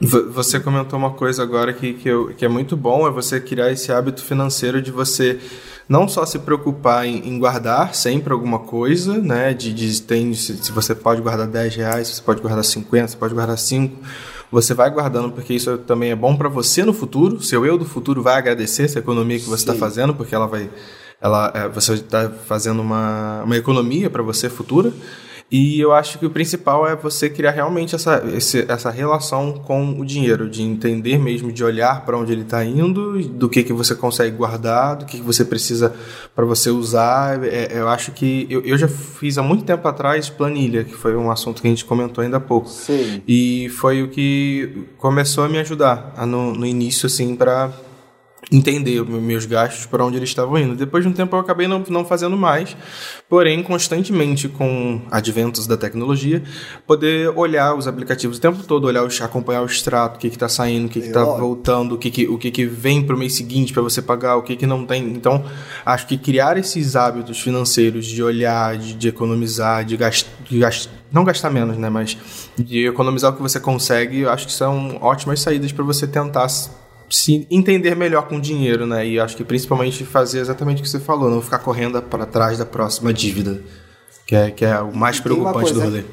[0.00, 3.70] Você comentou uma coisa agora que, que, eu- que é muito bom, é você criar
[3.70, 5.38] esse hábito financeiro de você
[5.86, 9.52] não só se preocupar em, em guardar sempre alguma coisa, né?
[9.52, 13.08] De, de tem, se, se você pode guardar 10 reais, se você pode guardar 50,
[13.08, 13.94] você pode guardar 5.
[14.50, 17.42] Você vai guardando porque isso também é bom para você no futuro.
[17.42, 20.70] Seu eu do futuro vai agradecer essa economia que você está fazendo, porque ela vai.
[21.20, 24.92] Ela, é, você está fazendo uma, uma economia para você futura.
[25.50, 28.22] E eu acho que o principal é você criar realmente essa,
[28.68, 33.20] essa relação com o dinheiro, de entender mesmo, de olhar para onde ele está indo,
[33.20, 35.92] do que, que você consegue guardar, do que, que você precisa
[36.36, 37.42] para você usar.
[37.44, 41.16] É, eu acho que eu, eu já fiz há muito tempo atrás planilha, que foi
[41.16, 42.68] um assunto que a gente comentou ainda há pouco.
[42.68, 43.20] Sim.
[43.26, 47.72] E foi o que começou a me ajudar a no, no início, assim, para
[48.52, 50.74] entender meus gastos para onde eles estavam indo.
[50.74, 52.76] Depois de um tempo eu acabei não, não fazendo mais,
[53.28, 56.42] porém constantemente com adventos da tecnologia,
[56.86, 60.48] poder olhar os aplicativos o tempo todo, olhar, os- acompanhar o extrato, o que está
[60.48, 63.34] saindo, o que está voltando, o que, que, o que, que vem para o mês
[63.36, 65.04] seguinte para você pagar, o que, que não tem.
[65.04, 65.44] Então,
[65.86, 71.00] acho que criar esses hábitos financeiros de olhar, de, de economizar, de gastar, de gastar
[71.12, 72.16] não gastar menos, né, mas
[72.56, 76.46] de economizar o que você consegue, eu acho que são ótimas saídas para você tentar
[77.10, 79.06] se- entender melhor com o dinheiro, né?
[79.06, 82.58] E acho que principalmente fazer exatamente o que você falou, não ficar correndo para trás
[82.58, 83.62] da próxima dívida,
[84.26, 86.04] que é, que é o mais E preocupante do coisa- rolê.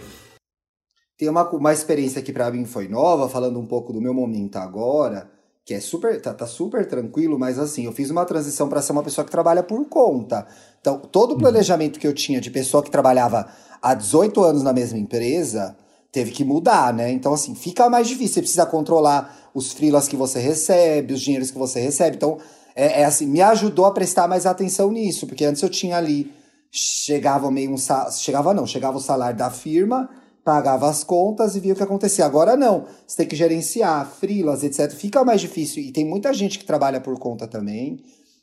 [1.17, 4.57] Tem uma, uma experiência que pra mim foi nova, falando um pouco do meu momento
[4.57, 5.29] agora,
[5.65, 8.91] que é super, tá, tá super tranquilo, mas assim, eu fiz uma transição para ser
[8.91, 10.45] uma pessoa que trabalha por conta.
[10.79, 13.47] Então, todo o planejamento que eu tinha de pessoa que trabalhava
[13.81, 15.75] há 18 anos na mesma empresa,
[16.17, 17.11] teve que mudar, né?
[17.11, 18.33] Então, assim, fica mais difícil.
[18.33, 22.15] Você precisa controlar os freelas que você recebe, os dinheiros que você recebe.
[22.15, 22.39] Então,
[22.75, 26.31] é, é assim, me ajudou a prestar mais atenção nisso, porque antes eu tinha ali,
[26.71, 30.09] chegava meio um sa- chegava não, chegava o salário da firma,
[30.43, 32.25] pagava as contas e via o que acontecia.
[32.25, 34.91] Agora não, você tem que gerenciar freelas, etc.
[34.91, 37.99] Fica mais difícil e tem muita gente que trabalha por conta também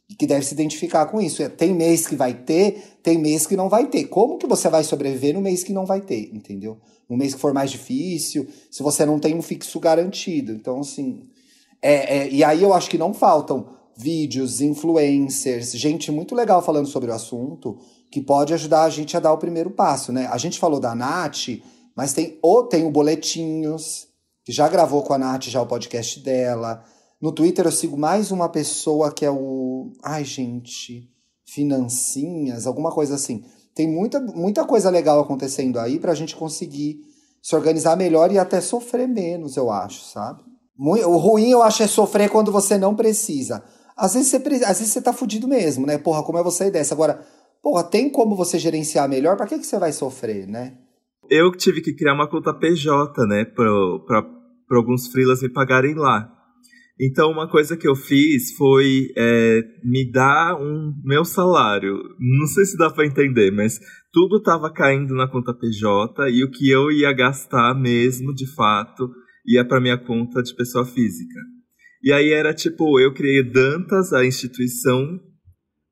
[0.08, 1.42] e que deve se identificar com isso.
[1.42, 4.04] É, Tem mês que vai ter, tem mês que não vai ter.
[4.04, 6.78] Como que você vai sobreviver no mês que não vai ter, entendeu?
[7.08, 10.52] No mês que for mais difícil, se você não tem um fixo garantido.
[10.52, 11.22] Então, assim,
[11.80, 16.86] é, é, e aí eu acho que não faltam vídeos, influencers, gente muito legal falando
[16.86, 17.78] sobre o assunto,
[18.10, 20.26] que pode ajudar a gente a dar o primeiro passo, né?
[20.26, 21.60] A gente falou da Nath,
[21.96, 24.08] mas tem o, tem o Boletinhos,
[24.44, 26.84] que já gravou com a Nath já o podcast dela.
[27.24, 29.94] No Twitter eu sigo mais uma pessoa que é o.
[30.02, 31.08] Ai, gente.
[31.46, 33.42] Financinhas, alguma coisa assim.
[33.74, 37.00] Tem muita, muita coisa legal acontecendo aí pra gente conseguir
[37.40, 40.42] se organizar melhor e até sofrer menos, eu acho, sabe?
[40.78, 43.64] O ruim eu acho é sofrer quando você não precisa.
[43.96, 45.96] Às vezes você, às vezes você tá fudido mesmo, né?
[45.96, 46.92] Porra, como é você dessa?
[46.92, 47.26] Agora,
[47.62, 49.38] porra, tem como você gerenciar melhor?
[49.38, 50.76] Pra que, que você vai sofrer, né?
[51.30, 53.46] Eu tive que criar uma conta PJ, né?
[53.46, 53.64] Pra,
[54.06, 56.33] pra, alguns freelas me pagarem lá.
[57.00, 61.98] Então, uma coisa que eu fiz foi é, me dar um meu salário.
[62.20, 63.80] Não sei se dá para entender, mas
[64.12, 69.10] tudo estava caindo na conta PJ e o que eu ia gastar mesmo, de fato,
[69.44, 71.40] ia para minha conta de pessoa física.
[72.00, 75.18] E aí era tipo, eu criei Dantas, a instituição,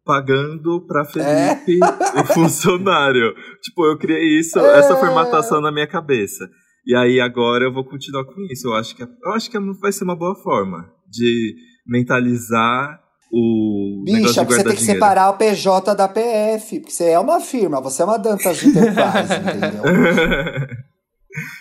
[0.05, 2.21] pagando para Felipe, é?
[2.21, 3.35] o funcionário.
[3.61, 4.79] Tipo, eu criei isso, é?
[4.79, 6.49] essa formatação na minha cabeça.
[6.87, 8.69] E aí agora eu vou continuar com isso.
[8.69, 11.55] Eu acho que, eu acho que vai ser uma boa forma de
[11.87, 13.01] mentalizar
[13.33, 17.81] o Bicha, você tem que separar o PJ da PF, porque você é uma firma,
[17.81, 19.83] você é uma Dantas Enterprise, entendeu?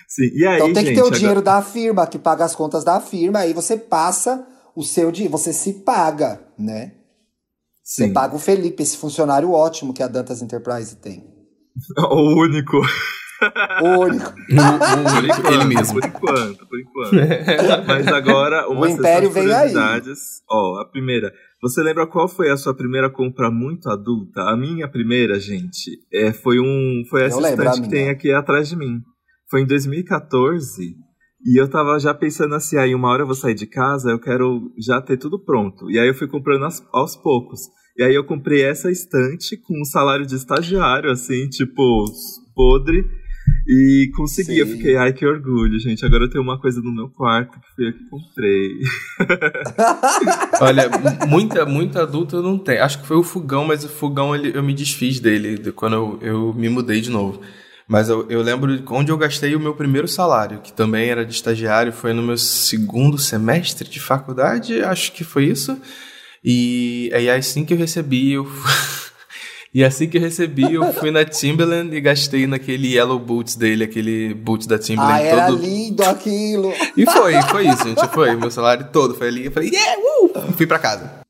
[0.05, 2.53] Sim, e aí, então tem gente, que ter o dinheiro da firma, que paga as
[2.53, 4.45] contas da firma, aí você passa
[4.75, 6.91] o seu dinheiro, você se paga, né?
[7.81, 8.07] Sim.
[8.07, 11.23] Você paga o Felipe, esse funcionário ótimo que a Dantas Enterprise tem.
[11.97, 12.81] o único.
[13.81, 14.33] O único.
[15.51, 15.99] Ele mesmo.
[15.99, 17.11] Por enquanto, por enquanto.
[17.87, 19.73] Mas agora, uma o Império veio aí.
[20.49, 21.33] Ó, a primeira.
[21.61, 24.41] Você lembra qual foi a sua primeira compra muito adulta?
[24.41, 27.03] A minha primeira, gente, é, foi um.
[27.09, 29.01] Foi essa estante que tem aqui atrás de mim.
[29.49, 30.95] Foi em 2014.
[31.43, 34.19] E eu tava já pensando assim, aí uma hora eu vou sair de casa, eu
[34.19, 35.89] quero já ter tudo pronto.
[35.89, 37.61] E aí eu fui comprando aos, aos poucos.
[37.97, 42.05] E aí eu comprei essa estante com um salário de estagiário, assim, tipo,
[42.55, 43.03] podre.
[43.67, 44.59] E consegui, Sim.
[44.59, 46.03] eu fiquei, ai que orgulho, gente.
[46.05, 48.79] Agora eu tenho uma coisa no meu quarto que fui eu que comprei.
[50.59, 50.89] Olha,
[51.27, 52.83] muita, muita adulta eu não tenho.
[52.83, 56.19] Acho que foi o fogão, mas o fogão ele, eu me desfiz dele quando eu,
[56.21, 57.39] eu me mudei de novo.
[57.87, 61.33] Mas eu, eu lembro onde eu gastei o meu primeiro salário, que também era de
[61.33, 65.77] estagiário, foi no meu segundo semestre de faculdade, acho que foi isso.
[66.43, 68.47] E aí assim que eu recebi, eu.
[69.73, 73.85] E assim que eu recebi, eu fui na Timberland e gastei naquele Yellow Boots dele,
[73.85, 76.73] aquele boots da Timberland ah, era lindo aquilo!
[76.97, 78.05] E foi, foi isso, gente.
[78.09, 79.45] Foi, meu salário todo foi ali.
[79.45, 80.51] Eu falei, yeah, uh!
[80.57, 81.21] Fui pra casa.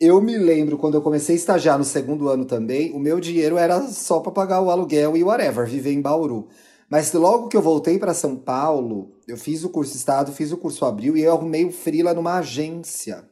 [0.00, 3.58] Eu me lembro quando eu comecei a estagiar no segundo ano também, o meu dinheiro
[3.58, 6.48] era só para pagar o aluguel e whatever, viver em Bauru.
[6.88, 10.56] Mas logo que eu voltei para São Paulo, eu fiz o curso Estado, fiz o
[10.56, 13.24] curso Abril e eu arrumei o Frila numa agência.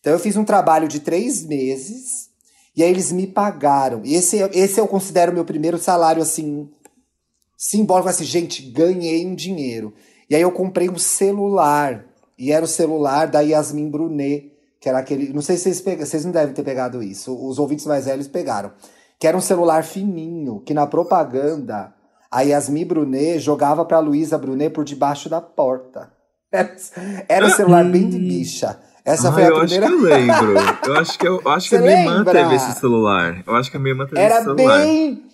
[0.00, 2.33] Então eu fiz um trabalho de três meses
[2.76, 4.00] e aí eles me pagaram.
[4.04, 6.68] E esse, esse eu considero meu primeiro salário, assim,
[7.56, 8.08] simbólico.
[8.08, 9.94] Assim, gente, ganhei um dinheiro.
[10.28, 12.04] E aí eu comprei um celular.
[12.36, 15.32] E era o celular da Yasmin Brunet, que era aquele.
[15.32, 17.32] Não sei se vocês pegam, vocês não devem ter pegado isso.
[17.46, 18.72] Os ouvintes mais velhos pegaram.
[19.20, 21.94] Que era um celular fininho, que na propaganda
[22.28, 26.12] a Yasmin Brunet jogava pra Luísa Brunet por debaixo da porta.
[26.50, 26.76] Era,
[27.28, 28.76] era um celular bem de bicha.
[29.04, 29.86] Essa ah, foi a eu primeira.
[29.86, 30.54] Acho que eu lembro.
[30.86, 33.42] Eu acho que, eu, acho que a minha irmã teve esse celular.
[33.46, 34.78] Eu acho que a minha irmã teve Era esse celular.
[34.78, 35.24] Bem...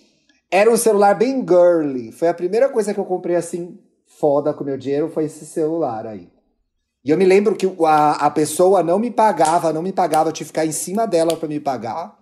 [0.51, 2.11] Era um celular bem girly.
[2.11, 3.79] Foi a primeira coisa que eu comprei assim,
[4.19, 6.27] foda com meu dinheiro, foi esse celular aí.
[7.03, 10.33] E eu me lembro que a, a pessoa não me pagava, não me pagava, eu
[10.33, 12.19] tinha que ficar em cima dela para me pagar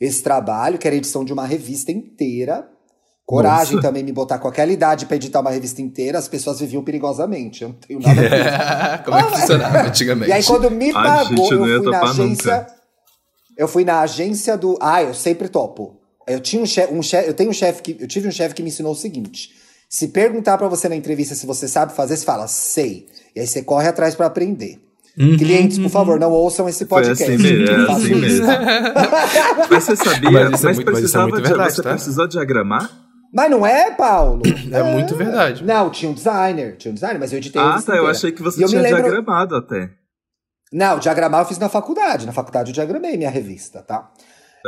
[0.00, 2.70] esse trabalho, que era edição de uma revista inteira.
[3.28, 3.86] Coragem Nossa.
[3.86, 7.60] também me botar com aquela idade pra editar uma revista inteira, as pessoas viviam perigosamente.
[7.60, 8.22] Eu não tenho nada
[8.94, 10.30] a Como é que funcionava antigamente?
[10.30, 12.56] E aí, quando me pagou, eu fui na agência.
[12.56, 12.66] Nunca.
[13.54, 14.78] Eu fui na agência do.
[14.80, 16.00] Ah, eu sempre topo.
[16.26, 17.98] Eu tinha um chefe, um chef, eu tenho um chefe que.
[18.00, 19.50] Eu tive um chefe que me ensinou o seguinte:
[19.90, 23.08] se perguntar para você na entrevista se você sabe fazer, você fala, sei.
[23.36, 24.80] E aí você corre atrás para aprender.
[25.18, 25.90] Uhum, Clientes, por uhum.
[25.90, 27.22] favor, não ouçam esse podcast.
[27.22, 28.46] Foi assim mesmo, é assim mesmo.
[29.68, 31.90] mas você sabia, mas, mas, é muito, mas é muito verdade, você tá?
[31.90, 33.07] precisou diagramar?
[33.32, 34.42] Mas não é, Paulo?
[34.72, 35.64] É, é, muito verdade.
[35.64, 36.76] Não, tinha um designer.
[36.76, 37.96] Tinha um designer, mas eu editei Ah, tá.
[37.96, 39.02] Eu achei que você tinha lembro...
[39.02, 39.90] diagramado até.
[40.72, 42.26] Não, diagramar eu fiz na faculdade.
[42.26, 44.10] Na faculdade eu diagramei minha revista, tá?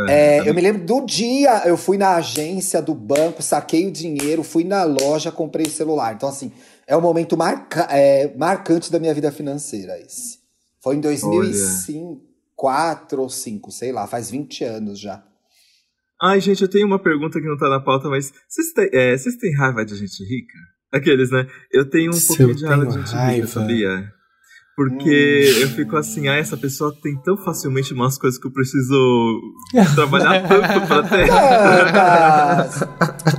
[0.08, 3.92] É, é, eu me lembro do dia, eu fui na agência do banco, saquei o
[3.92, 6.14] dinheiro, fui na loja, comprei o celular.
[6.14, 6.52] Então, assim,
[6.86, 10.38] é um momento marca é, marcante da minha vida financeira esse.
[10.82, 12.22] Foi em 2005,
[12.56, 15.22] 4 ou 5, sei lá, faz 20 anos já.
[16.22, 19.16] Ai, gente, eu tenho uma pergunta que não tá na pauta, mas vocês têm, é,
[19.16, 20.58] vocês têm raiva de gente rica?
[20.92, 21.46] Aqueles, né?
[21.72, 23.32] Eu tenho um Se pouquinho de raiva de gente raiva.
[23.36, 24.12] rica, sabia?
[24.76, 25.60] Porque hum.
[25.60, 29.40] eu fico assim, ah, essa pessoa tem tão facilmente umas coisas que eu preciso
[29.94, 31.28] trabalhar tanto pra ter.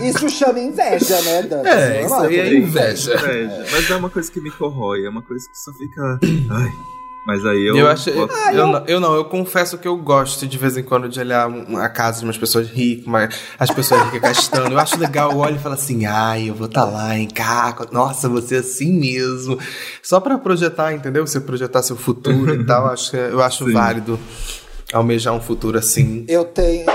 [0.03, 1.63] Isso chama inveja, né, Dan?
[1.63, 3.13] É, isso aí é inveja.
[3.15, 3.65] inveja.
[3.71, 6.19] Mas é uma coisa que me corrói, é uma coisa que só fica.
[6.51, 7.00] Ai.
[7.25, 7.75] Mas aí eu.
[7.77, 10.57] Eu, acho, eu, ah, eu, eu, não, eu não, eu confesso que eu gosto de
[10.57, 11.47] vez em quando de olhar
[11.79, 14.71] a casa de umas pessoas ricas, as pessoas ricas gastando.
[14.71, 17.27] Eu acho legal, eu olho e falo assim, ai, eu vou estar tá lá em
[17.27, 19.59] cá, nossa, você é assim mesmo.
[20.01, 21.25] Só para projetar, entendeu?
[21.25, 24.19] Você projetar seu futuro e tal, acho, eu acho válido
[24.91, 26.25] almejar um futuro assim.
[26.27, 26.85] Eu tenho.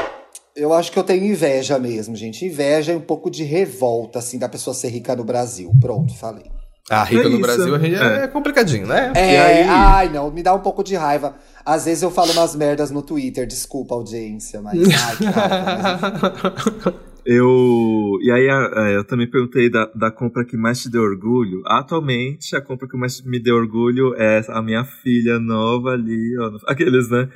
[0.56, 2.44] Eu acho que eu tenho inveja mesmo, gente.
[2.44, 5.70] Inveja e um pouco de revolta, assim, da pessoa ser rica no Brasil.
[5.80, 6.55] Pronto, falei.
[6.88, 8.24] A rica é no Brasil a gente é.
[8.24, 9.12] é complicadinho, né?
[9.16, 9.62] É, aí...
[9.68, 11.34] ai não, me dá um pouco de raiva.
[11.64, 18.18] Às vezes eu falo umas merdas no Twitter, desculpa audiência, mas ai, que raiva, Eu.
[18.22, 21.60] E aí é, eu também perguntei da, da compra que mais te deu orgulho.
[21.66, 26.70] Atualmente, a compra que mais me deu orgulho é a minha filha nova ali, ó,
[26.70, 27.28] aqueles, né?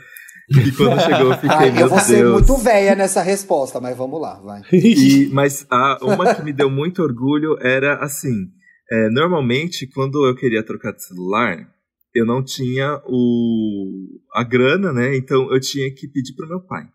[0.49, 2.09] E quando chegou eu fiquei, Ai, meu Eu vou Deus.
[2.09, 4.63] ser muito velha nessa resposta, mas vamos lá, vai.
[4.73, 8.49] E, mas a, uma que me deu muito orgulho era assim
[8.91, 11.73] é, normalmente, quando eu queria trocar de celular,
[12.15, 15.17] eu não tinha o, a grana, né?
[15.17, 16.89] Então eu tinha que pedir para meu pai.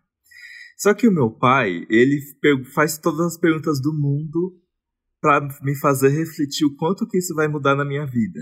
[0.76, 2.20] Só que o meu pai, ele
[2.74, 4.52] faz todas as perguntas do mundo
[5.20, 8.40] para me fazer refletir o quanto que isso vai mudar na minha vida.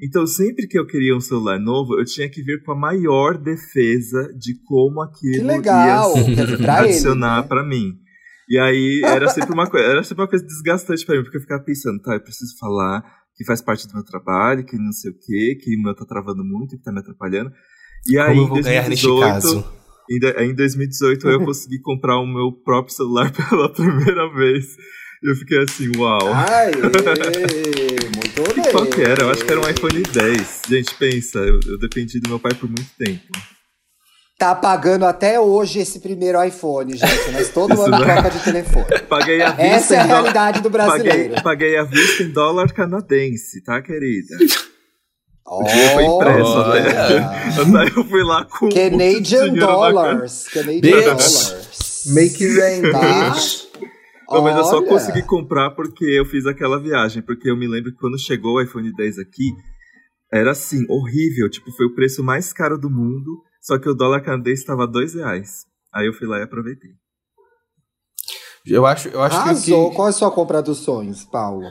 [0.00, 3.36] Então, sempre que eu queria um celular novo, eu tinha que vir com a maior
[3.36, 7.48] defesa de como aquilo ia adicionar né?
[7.48, 7.98] para mim.
[8.48, 11.40] E aí era sempre uma coisa, era sempre uma coisa desgastante para mim, porque eu
[11.40, 13.02] ficava pensando, tá, eu preciso falar
[13.34, 16.04] que faz parte do meu trabalho, que não sei o quê, que o meu tá
[16.04, 17.50] travando muito, que tá me atrapalhando.
[18.06, 19.64] E aí, Como em 2018,
[20.10, 24.76] em, em 2018 eu consegui comprar o meu próprio celular pela primeira vez.
[25.22, 26.32] E eu fiquei assim, uau.
[26.32, 28.72] Ai, muito bem.
[28.72, 29.22] Qual que era?
[29.22, 30.62] Eu acho que era um iPhone 10.
[30.68, 33.30] Gente, pensa, eu, eu dependi do meu pai por muito tempo
[34.42, 37.30] tá pagando até hoje esse primeiro iPhone, gente.
[37.32, 38.86] Mas todo ano troca de telefone.
[39.08, 41.34] Paguei a vista Essa é a realidade do brasileiro.
[41.34, 44.36] Paguei, paguei a vista em dólar canadense, tá, querida?
[45.46, 47.96] Oh, foi impresso até.
[47.96, 48.68] Eu fui lá com.
[48.68, 50.48] Canadian dollars.
[50.48, 52.04] Canadian dollars.
[52.06, 53.34] Make it rain, tá?
[54.28, 57.22] Não, mas eu só consegui comprar porque eu fiz aquela viagem.
[57.22, 59.52] Porque eu me lembro que quando chegou o iPhone 10 aqui,
[60.32, 61.48] era assim, horrível.
[61.48, 63.40] Tipo, foi o preço mais caro do mundo.
[63.62, 65.64] Só que o dólar canadense estava dois reais.
[65.94, 66.90] Aí eu fui lá e aproveitei.
[68.66, 69.90] Eu acho, eu acho Arrasou.
[69.90, 69.96] que.
[69.96, 71.68] Qual é a sua compra dos sonhos, Paulo?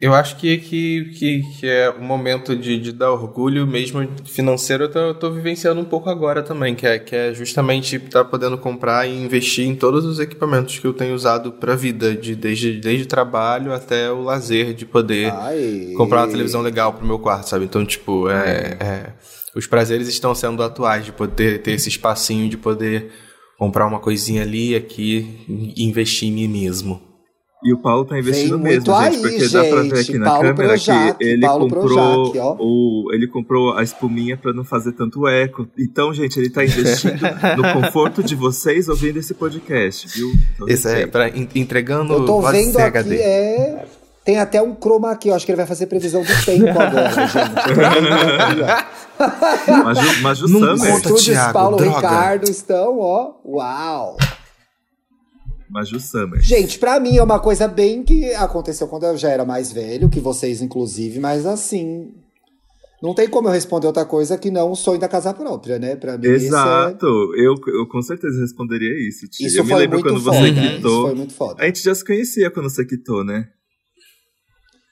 [0.00, 4.84] Eu acho que, que, que, que é um momento de, de dar orgulho mesmo financeiro.
[4.84, 8.22] Eu tô, eu tô vivenciando um pouco agora também, que é, que é justamente estar
[8.22, 11.76] tá podendo comprar e investir em todos os equipamentos que eu tenho usado para a
[11.76, 15.94] vida, de, desde, desde trabalho até o lazer, de poder Ai.
[15.96, 17.64] comprar uma televisão legal pro meu quarto, sabe?
[17.64, 19.12] Então, tipo, é, é
[19.54, 23.10] os prazeres estão sendo atuais, de poder ter esse espacinho de poder
[23.58, 27.00] comprar uma coisinha ali, aqui e investir em mim mesmo.
[27.64, 29.52] E o Paulo tá investindo mesmo, gente, aí, porque gente.
[29.54, 33.26] dá pra ver aqui na Paulo câmera Projac, que ele Paulo comprou Projac, o, ele
[33.26, 35.66] comprou a espuminha para não fazer tanto eco.
[35.78, 37.22] Então, gente, ele tá investindo
[37.56, 40.30] no conforto de vocês ouvindo esse podcast, viu?
[40.54, 43.86] Então, Esse é para entregando Eu tô vendo aqui é
[44.24, 47.10] tem até um chroma aqui, eu acho que ele vai fazer previsão do tempo agora,
[47.10, 47.34] gente.
[49.68, 50.96] Maju, Maju Não Summer.
[50.96, 51.96] Estúdios Paulo droga.
[51.96, 54.16] Ricardo estão, ó, uau.
[55.68, 56.40] Maju Summer.
[56.40, 60.08] Gente, pra mim é uma coisa bem que aconteceu quando eu já era mais velho,
[60.08, 62.14] que vocês inclusive, mas assim,
[63.02, 65.96] não tem como eu responder outra coisa que não o sonho da casa própria, né?
[65.96, 67.06] Pra mim, Exato.
[67.36, 67.46] É...
[67.46, 69.28] Eu, eu com certeza responderia isso.
[69.28, 69.46] Tia.
[69.46, 70.62] Isso eu me lembro quando foda, você quitou.
[70.62, 70.78] Né?
[70.78, 71.62] Isso foi muito foda.
[71.62, 73.48] A gente já se conhecia quando você quitou, né?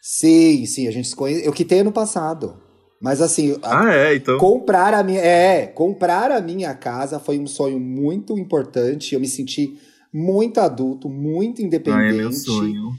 [0.04, 1.46] Sim, sim, a gente se conhece.
[1.46, 2.60] Eu quitei ano passado.
[3.00, 4.36] Mas assim, ah, é, então.
[4.36, 9.14] comprar a minha, é, comprar a minha casa foi um sonho muito importante.
[9.14, 9.78] Eu me senti
[10.12, 12.02] muito adulto, muito independente.
[12.02, 12.92] Ah, é meu sonho.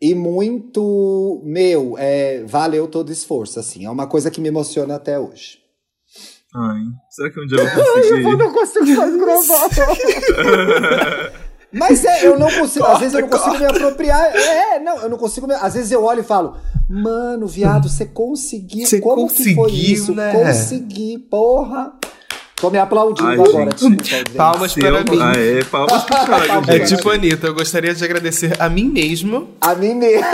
[0.00, 3.84] E muito, meu, é, valeu todo o esforço, assim.
[3.84, 5.58] É uma coisa que me emociona até hoje.
[6.54, 8.24] Ai, será que um dia eu vou conseguir?
[8.24, 9.68] eu não consigo mais gravar.
[11.72, 13.72] Mas é, eu não consigo, corta, às vezes eu não consigo corta.
[13.72, 14.36] me apropriar.
[14.36, 15.46] É, não, eu não consigo.
[15.46, 16.56] Me, às vezes eu olho e falo,
[16.88, 18.86] mano, viado, você conseguiu.
[18.86, 20.14] Você Como conseguiu, que foi isso?
[20.14, 20.32] Né?
[20.32, 21.92] Consegui, porra.
[22.56, 25.22] Tô me aplaudindo Ai, agora, tipo, Palmas para eu, mim.
[25.22, 26.46] Aê, palmas para
[26.76, 29.48] É tipo, Anitta, eu gostaria de agradecer a mim mesmo.
[29.62, 30.26] A mim mesmo.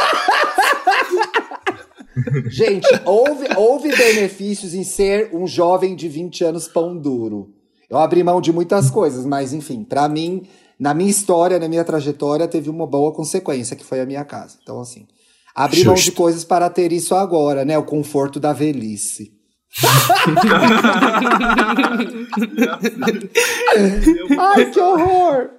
[2.49, 7.51] Gente, houve, houve benefícios em ser um jovem de 20 anos pão duro.
[7.89, 10.43] Eu abri mão de muitas coisas, mas enfim, para mim
[10.79, 14.59] na minha história, na minha trajetória, teve uma boa consequência, que foi a minha casa.
[14.63, 15.07] Então, assim,
[15.55, 17.79] abri mão de coisas para ter isso agora, né?
[17.79, 19.35] O conforto da velhice.
[24.39, 25.51] Ai, que horror!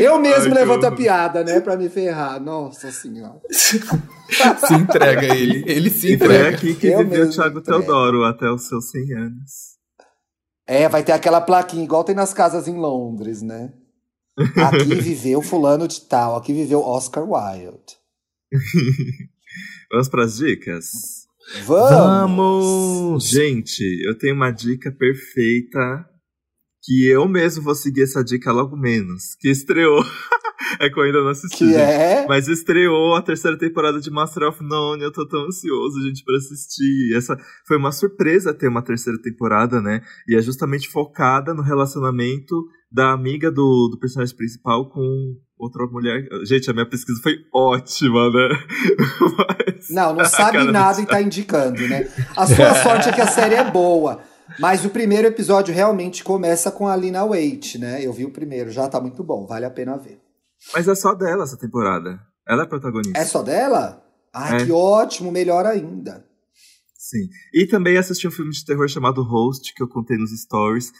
[0.00, 2.40] Eu mesmo Ai, levanto a piada, né, pra me ferrar.
[2.40, 3.40] Nossa senhora.
[3.48, 5.64] se entrega ele.
[5.66, 6.56] Ele se entrega.
[6.56, 9.76] Aqui que Eu viveu o Thiago Teodoro até os seus 100 anos.
[10.66, 13.72] É, vai ter aquela plaquinha, igual tem nas casas em Londres, né?
[14.36, 17.96] Aqui viveu fulano de tal, aqui viveu Oscar Wilde.
[19.90, 21.26] Vamos para as dicas?
[21.64, 21.90] Vamos!
[21.90, 23.28] Vamos!
[23.28, 26.06] Gente, eu tenho uma dica perfeita
[26.82, 30.04] que eu mesmo vou seguir essa dica logo menos, que estreou.
[30.78, 31.66] é que eu ainda não assisti.
[31.66, 32.26] Que é?
[32.28, 35.02] Mas estreou a terceira temporada de Master of None.
[35.02, 37.14] Eu tô tão ansioso, gente, pra assistir.
[37.16, 40.02] Essa foi uma surpresa ter uma terceira temporada, né?
[40.28, 42.54] E é justamente focada no relacionamento
[42.90, 46.26] da amiga do, do personagem principal com outra mulher.
[46.44, 48.48] Gente, a minha pesquisa foi ótima, né?
[49.76, 49.90] Mas...
[49.90, 52.08] Não, não sabe nada e tá indicando, né?
[52.36, 54.20] A sua sorte é que a série é boa.
[54.60, 58.04] Mas o primeiro episódio realmente começa com a Lina Waite, né?
[58.04, 60.20] Eu vi o primeiro, já tá muito bom, vale a pena ver.
[60.72, 62.20] Mas é só dela essa temporada.
[62.48, 63.18] Ela é protagonista.
[63.18, 64.02] É só dela?
[64.32, 64.64] Ai, é.
[64.66, 66.24] que ótimo, melhor ainda.
[66.96, 67.28] Sim.
[67.54, 70.92] E também assisti um filme de terror chamado Host, que eu contei nos stories.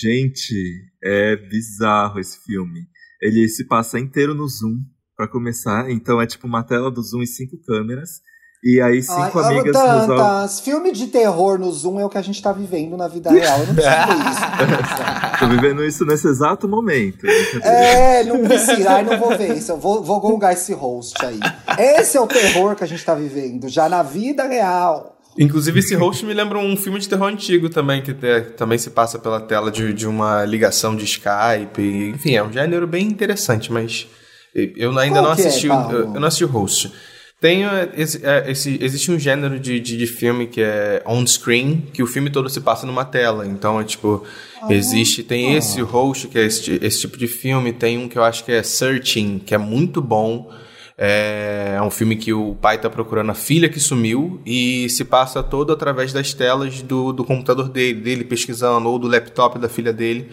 [0.00, 0.54] Gente,
[1.02, 2.86] é bizarro esse filme.
[3.20, 4.78] Ele se passa inteiro no Zoom,
[5.16, 5.90] para começar.
[5.90, 8.20] Então é tipo uma tela do Zoom e cinco câmeras.
[8.64, 10.42] E aí, cinco Ai, amigas tantas.
[10.42, 13.30] nos Filme de terror no Zoom é o que a gente tá vivendo na vida
[13.30, 13.60] real.
[13.60, 15.38] Eu não preciso isso.
[15.38, 17.26] Tô vivendo isso nesse exato momento.
[17.62, 18.90] É, não precisa.
[18.90, 19.72] Ai, não vou ver isso.
[19.72, 21.38] Eu vou, vou gongar esse host aí.
[21.78, 25.15] Esse é o terror que a gente tá vivendo, já na vida real.
[25.38, 28.14] Inclusive, esse host me lembra um filme de terror antigo também, que
[28.56, 31.82] também se passa pela tela de, de uma ligação de Skype.
[32.14, 34.06] Enfim, é um gênero bem interessante, mas
[34.54, 35.70] eu ainda Qual não assisti.
[35.70, 36.92] É, eu, eu não assisti o host.
[37.38, 37.64] Tem
[37.94, 42.06] esse, é, esse, existe um gênero de, de, de, filme que é on-screen, que o
[42.06, 43.46] filme todo se passa numa tela.
[43.46, 44.24] Então, é tipo,
[44.62, 45.58] ah, existe, tem ah.
[45.58, 48.52] esse host, que é esse, esse tipo de filme, tem um que eu acho que
[48.52, 50.50] é Searching, que é muito bom.
[50.98, 55.04] É, é um filme que o pai está procurando a filha que sumiu e se
[55.04, 59.68] passa todo através das telas do, do computador dele, dele pesquisando, ou do laptop da
[59.68, 60.30] filha dele.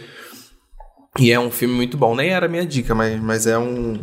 [1.20, 2.16] E é um filme muito bom.
[2.16, 4.00] Nem era a minha dica, mas, mas é um.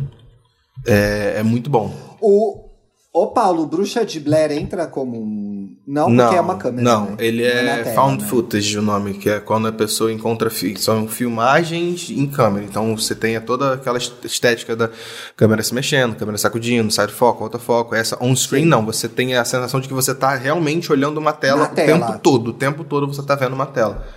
[0.85, 2.17] É, é muito bom.
[2.21, 2.70] O,
[3.13, 5.75] Ô, Paulo, Bruxa de Blair entra como um.
[5.85, 6.81] Não, porque não, é uma câmera.
[6.81, 7.17] Não, né?
[7.19, 8.29] ele é, tela, found né?
[8.29, 10.49] footage o nome, que é quando a pessoa encontra.
[10.77, 12.65] São filmagens em câmera.
[12.65, 14.89] Então você tem toda aquela estética da
[15.35, 17.93] câmera se mexendo, câmera sacudindo, sai do foco, volta foco.
[17.93, 18.85] Essa on-screen, não.
[18.85, 22.07] Você tem a sensação de que você está realmente olhando uma tela Na o tela.
[22.07, 22.47] tempo todo.
[22.51, 24.07] O tempo todo você está vendo uma tela.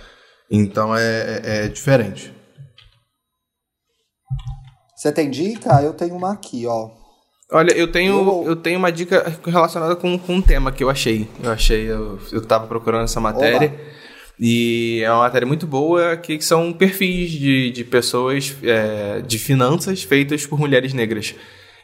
[0.49, 2.33] Então é, é, é diferente.
[4.95, 5.81] Você tem dica?
[5.81, 7.04] Eu tenho uma aqui, ó.
[7.51, 11.27] Olha, eu tenho, eu tenho uma dica relacionada com, com um tema que eu achei.
[11.43, 13.67] Eu achei, eu, eu tava procurando essa matéria.
[13.67, 13.95] Oba.
[14.39, 20.03] E é uma matéria muito boa que são perfis de, de pessoas é, de finanças
[20.03, 21.35] feitas por mulheres negras.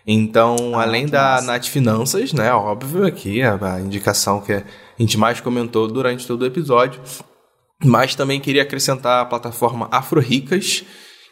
[0.06, 1.46] Então, ah, além da massa.
[1.46, 2.52] Nath Finanças, né?
[2.52, 4.64] Óbvio, aqui a, a indicação que a
[4.98, 7.00] gente mais comentou durante todo o episódio.
[7.84, 10.84] Mas também queria acrescentar a plataforma Afro Ricas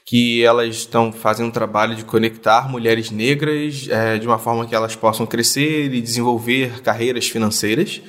[0.09, 4.73] que elas estão fazendo um trabalho de conectar mulheres negras é, de uma forma que
[4.73, 8.01] elas possam crescer e desenvolver carreiras financeiras,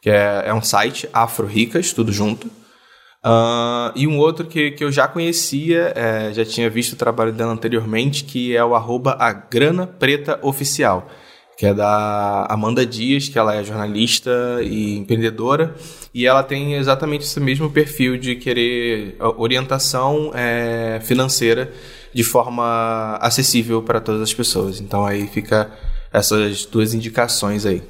[0.00, 2.46] que é, é um site Afro Ricas, tudo junto.
[3.22, 7.34] Uh, e um outro que, que eu já conhecia, é, já tinha visto o trabalho
[7.34, 11.06] dela anteriormente, que é o arroba a Grana Preta Oficial
[11.56, 14.30] que é da Amanda Dias, que ela é jornalista
[14.62, 15.74] e empreendedora,
[16.14, 21.72] e ela tem exatamente esse mesmo perfil de querer orientação é, financeira
[22.12, 24.80] de forma acessível para todas as pessoas.
[24.80, 25.70] Então aí fica
[26.12, 27.82] essas duas indicações aí.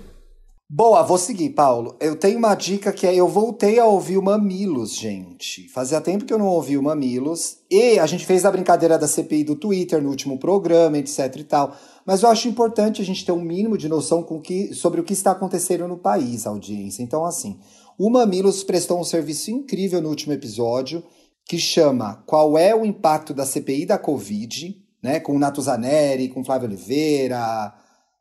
[0.75, 1.97] Boa, vou seguir, Paulo.
[2.01, 5.69] Eu tenho uma dica que é eu voltei a ouvir o Mamilos, gente.
[5.69, 7.59] Fazia tempo que eu não ouvi o Mamilos.
[7.71, 11.45] E a gente fez a brincadeira da CPI do Twitter no último programa, etc e
[11.45, 11.77] tal.
[12.07, 15.05] Mas eu acho importante a gente ter um mínimo de noção com que, sobre o
[15.05, 17.03] que está acontecendo no país, audiência.
[17.03, 17.59] Então, assim,
[17.99, 21.05] o Mamilos prestou um serviço incrível no último episódio,
[21.47, 25.21] que chama Qual é o impacto da CPI da Covid, né?
[25.21, 27.75] Com o Nato Zaneri, com Flávio Oliveira,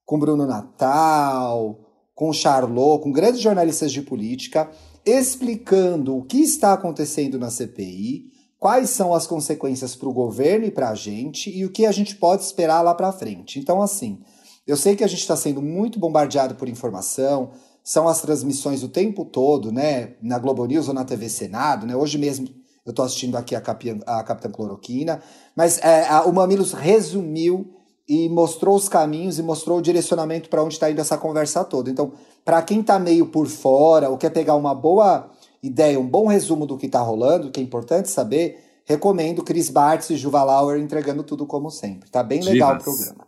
[0.06, 1.80] com Bruno Natal,
[2.14, 4.70] com Charlot, com grandes jornalistas de política,
[5.06, 8.31] explicando o que está acontecendo na CPI,
[8.62, 11.92] quais são as consequências para o governo e para a gente e o que a
[11.92, 13.58] gente pode esperar lá para frente.
[13.60, 14.22] Então, assim,
[14.68, 17.54] eu sei que a gente está sendo muito bombardeado por informação,
[17.84, 21.96] são as transmissões o tempo todo, né, na Globo News ou na TV Senado, né?
[21.96, 22.50] Hoje mesmo
[22.86, 25.24] eu estou assistindo aqui a, Capi, a Capitã Cloroquina,
[25.56, 27.74] mas é, a, o Mamilos resumiu
[28.08, 31.90] e mostrou os caminhos e mostrou o direcionamento para onde está indo essa conversa toda.
[31.90, 32.12] Então,
[32.46, 35.32] para quem está meio por fora ou quer pegar uma boa
[35.62, 40.10] ideia, um bom resumo do que está rolando, que é importante saber, recomendo Chris Bartz
[40.10, 42.10] e Juva Lauer entregando tudo como sempre.
[42.10, 42.82] Tá bem legal Divas.
[42.82, 43.28] o programa.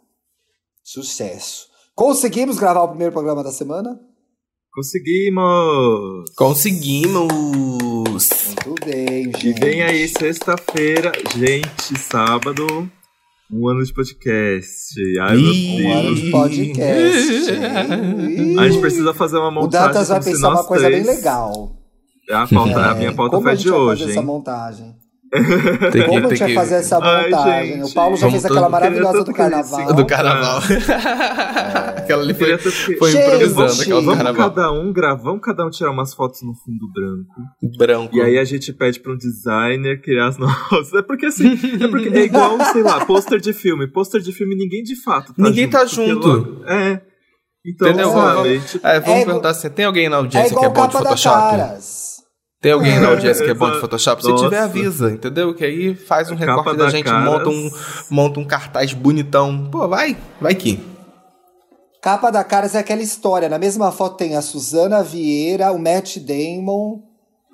[0.84, 1.68] Sucesso.
[1.96, 4.00] Conseguimos gravar o primeiro programa da semana?
[4.72, 6.32] Conseguimos!
[6.36, 7.28] Conseguimos!
[8.66, 9.50] Muito bem, gente.
[9.50, 12.66] E vem aí sexta-feira, gente, sábado,
[13.52, 15.00] um ano de podcast.
[15.22, 15.86] Ai, meu Deus.
[15.86, 17.52] Um ano de podcast.
[18.60, 19.68] a gente precisa fazer uma montagem.
[19.68, 21.83] O Datas vai pensar uma coisa bem legal.
[22.30, 24.09] A, pauta, é, a minha pauta foi de hoje.
[24.11, 24.95] Essa montagem?
[25.91, 27.74] Tem Como a gente vai fazer essa montagem?
[27.74, 29.93] Ai, o Paulo já fez aquela maravilhosa do carnaval.
[29.95, 30.61] Do carnaval.
[30.61, 31.97] É.
[31.97, 34.49] aquela ali foi, foi improvisando aquela do carnaval.
[34.51, 37.78] Cada um gravar, cada um tirar umas fotos no fundo branco.
[37.78, 38.15] Branco.
[38.15, 40.93] E aí a gente pede pra um designer criar as nossas.
[40.93, 43.88] É porque assim, é, porque é igual, sei lá, pôster de filme.
[43.88, 46.28] Pôster de filme ninguém de fato tá Ninguém junto, tá junto.
[46.28, 47.01] Logo, é.
[47.65, 48.11] Então, Entendeu?
[48.11, 50.86] Sabe, tipo, é, vamos é, perguntar assim, tem alguém na audiência é que é bom
[50.86, 51.55] de Photoshop?
[52.64, 54.24] Tem alguém na audiência que é bom de Photoshop?
[54.24, 55.53] Se tiver, avisa, entendeu?
[55.53, 57.70] Que aí faz um recorte da, gente, monta um,
[58.09, 59.68] monta um cartaz bonitão.
[59.70, 60.80] Pô, vai, vai que.
[62.01, 63.49] Capa da Caras é aquela história.
[63.49, 67.01] Na mesma foto tem a Suzana Vieira, o Matt Damon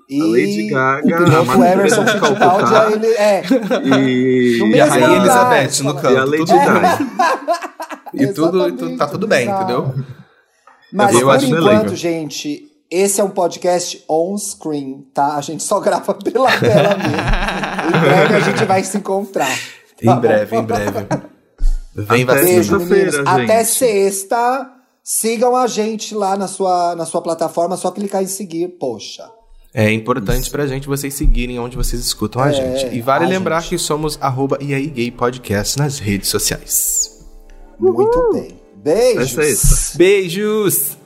[0.08, 2.94] e a Lady Gaga, o Emerson Fittipaldi.
[2.94, 3.44] Ele, é.
[3.84, 6.14] E, e a Rainha Elizabeth no canto.
[6.14, 7.00] E a Lady Gaga.
[8.14, 9.92] e, tudo, e tudo, tá tudo bem, entendeu?
[10.94, 15.36] Mas eu por enquanto, gente, esse é um podcast on-screen, tá?
[15.36, 17.98] A gente só grava pela tela mesmo.
[17.98, 19.56] em breve a gente vai se encontrar.
[20.04, 21.08] Tá em breve, em breve.
[21.96, 22.44] Vem Até.
[22.44, 22.78] Beijo,
[23.26, 24.72] Até sexta.
[25.04, 29.30] Sigam a gente lá na sua, na sua plataforma, só clicar em seguir, poxa.
[29.74, 30.52] É importante Isso.
[30.52, 32.96] pra gente vocês seguirem onde vocês escutam a é, gente.
[32.96, 33.70] E vale lembrar gente.
[33.70, 37.26] que somos arroba Gay Podcast nas redes sociais.
[37.80, 38.60] Muito bem.
[38.76, 39.94] Beijos.
[39.96, 40.99] Beijos.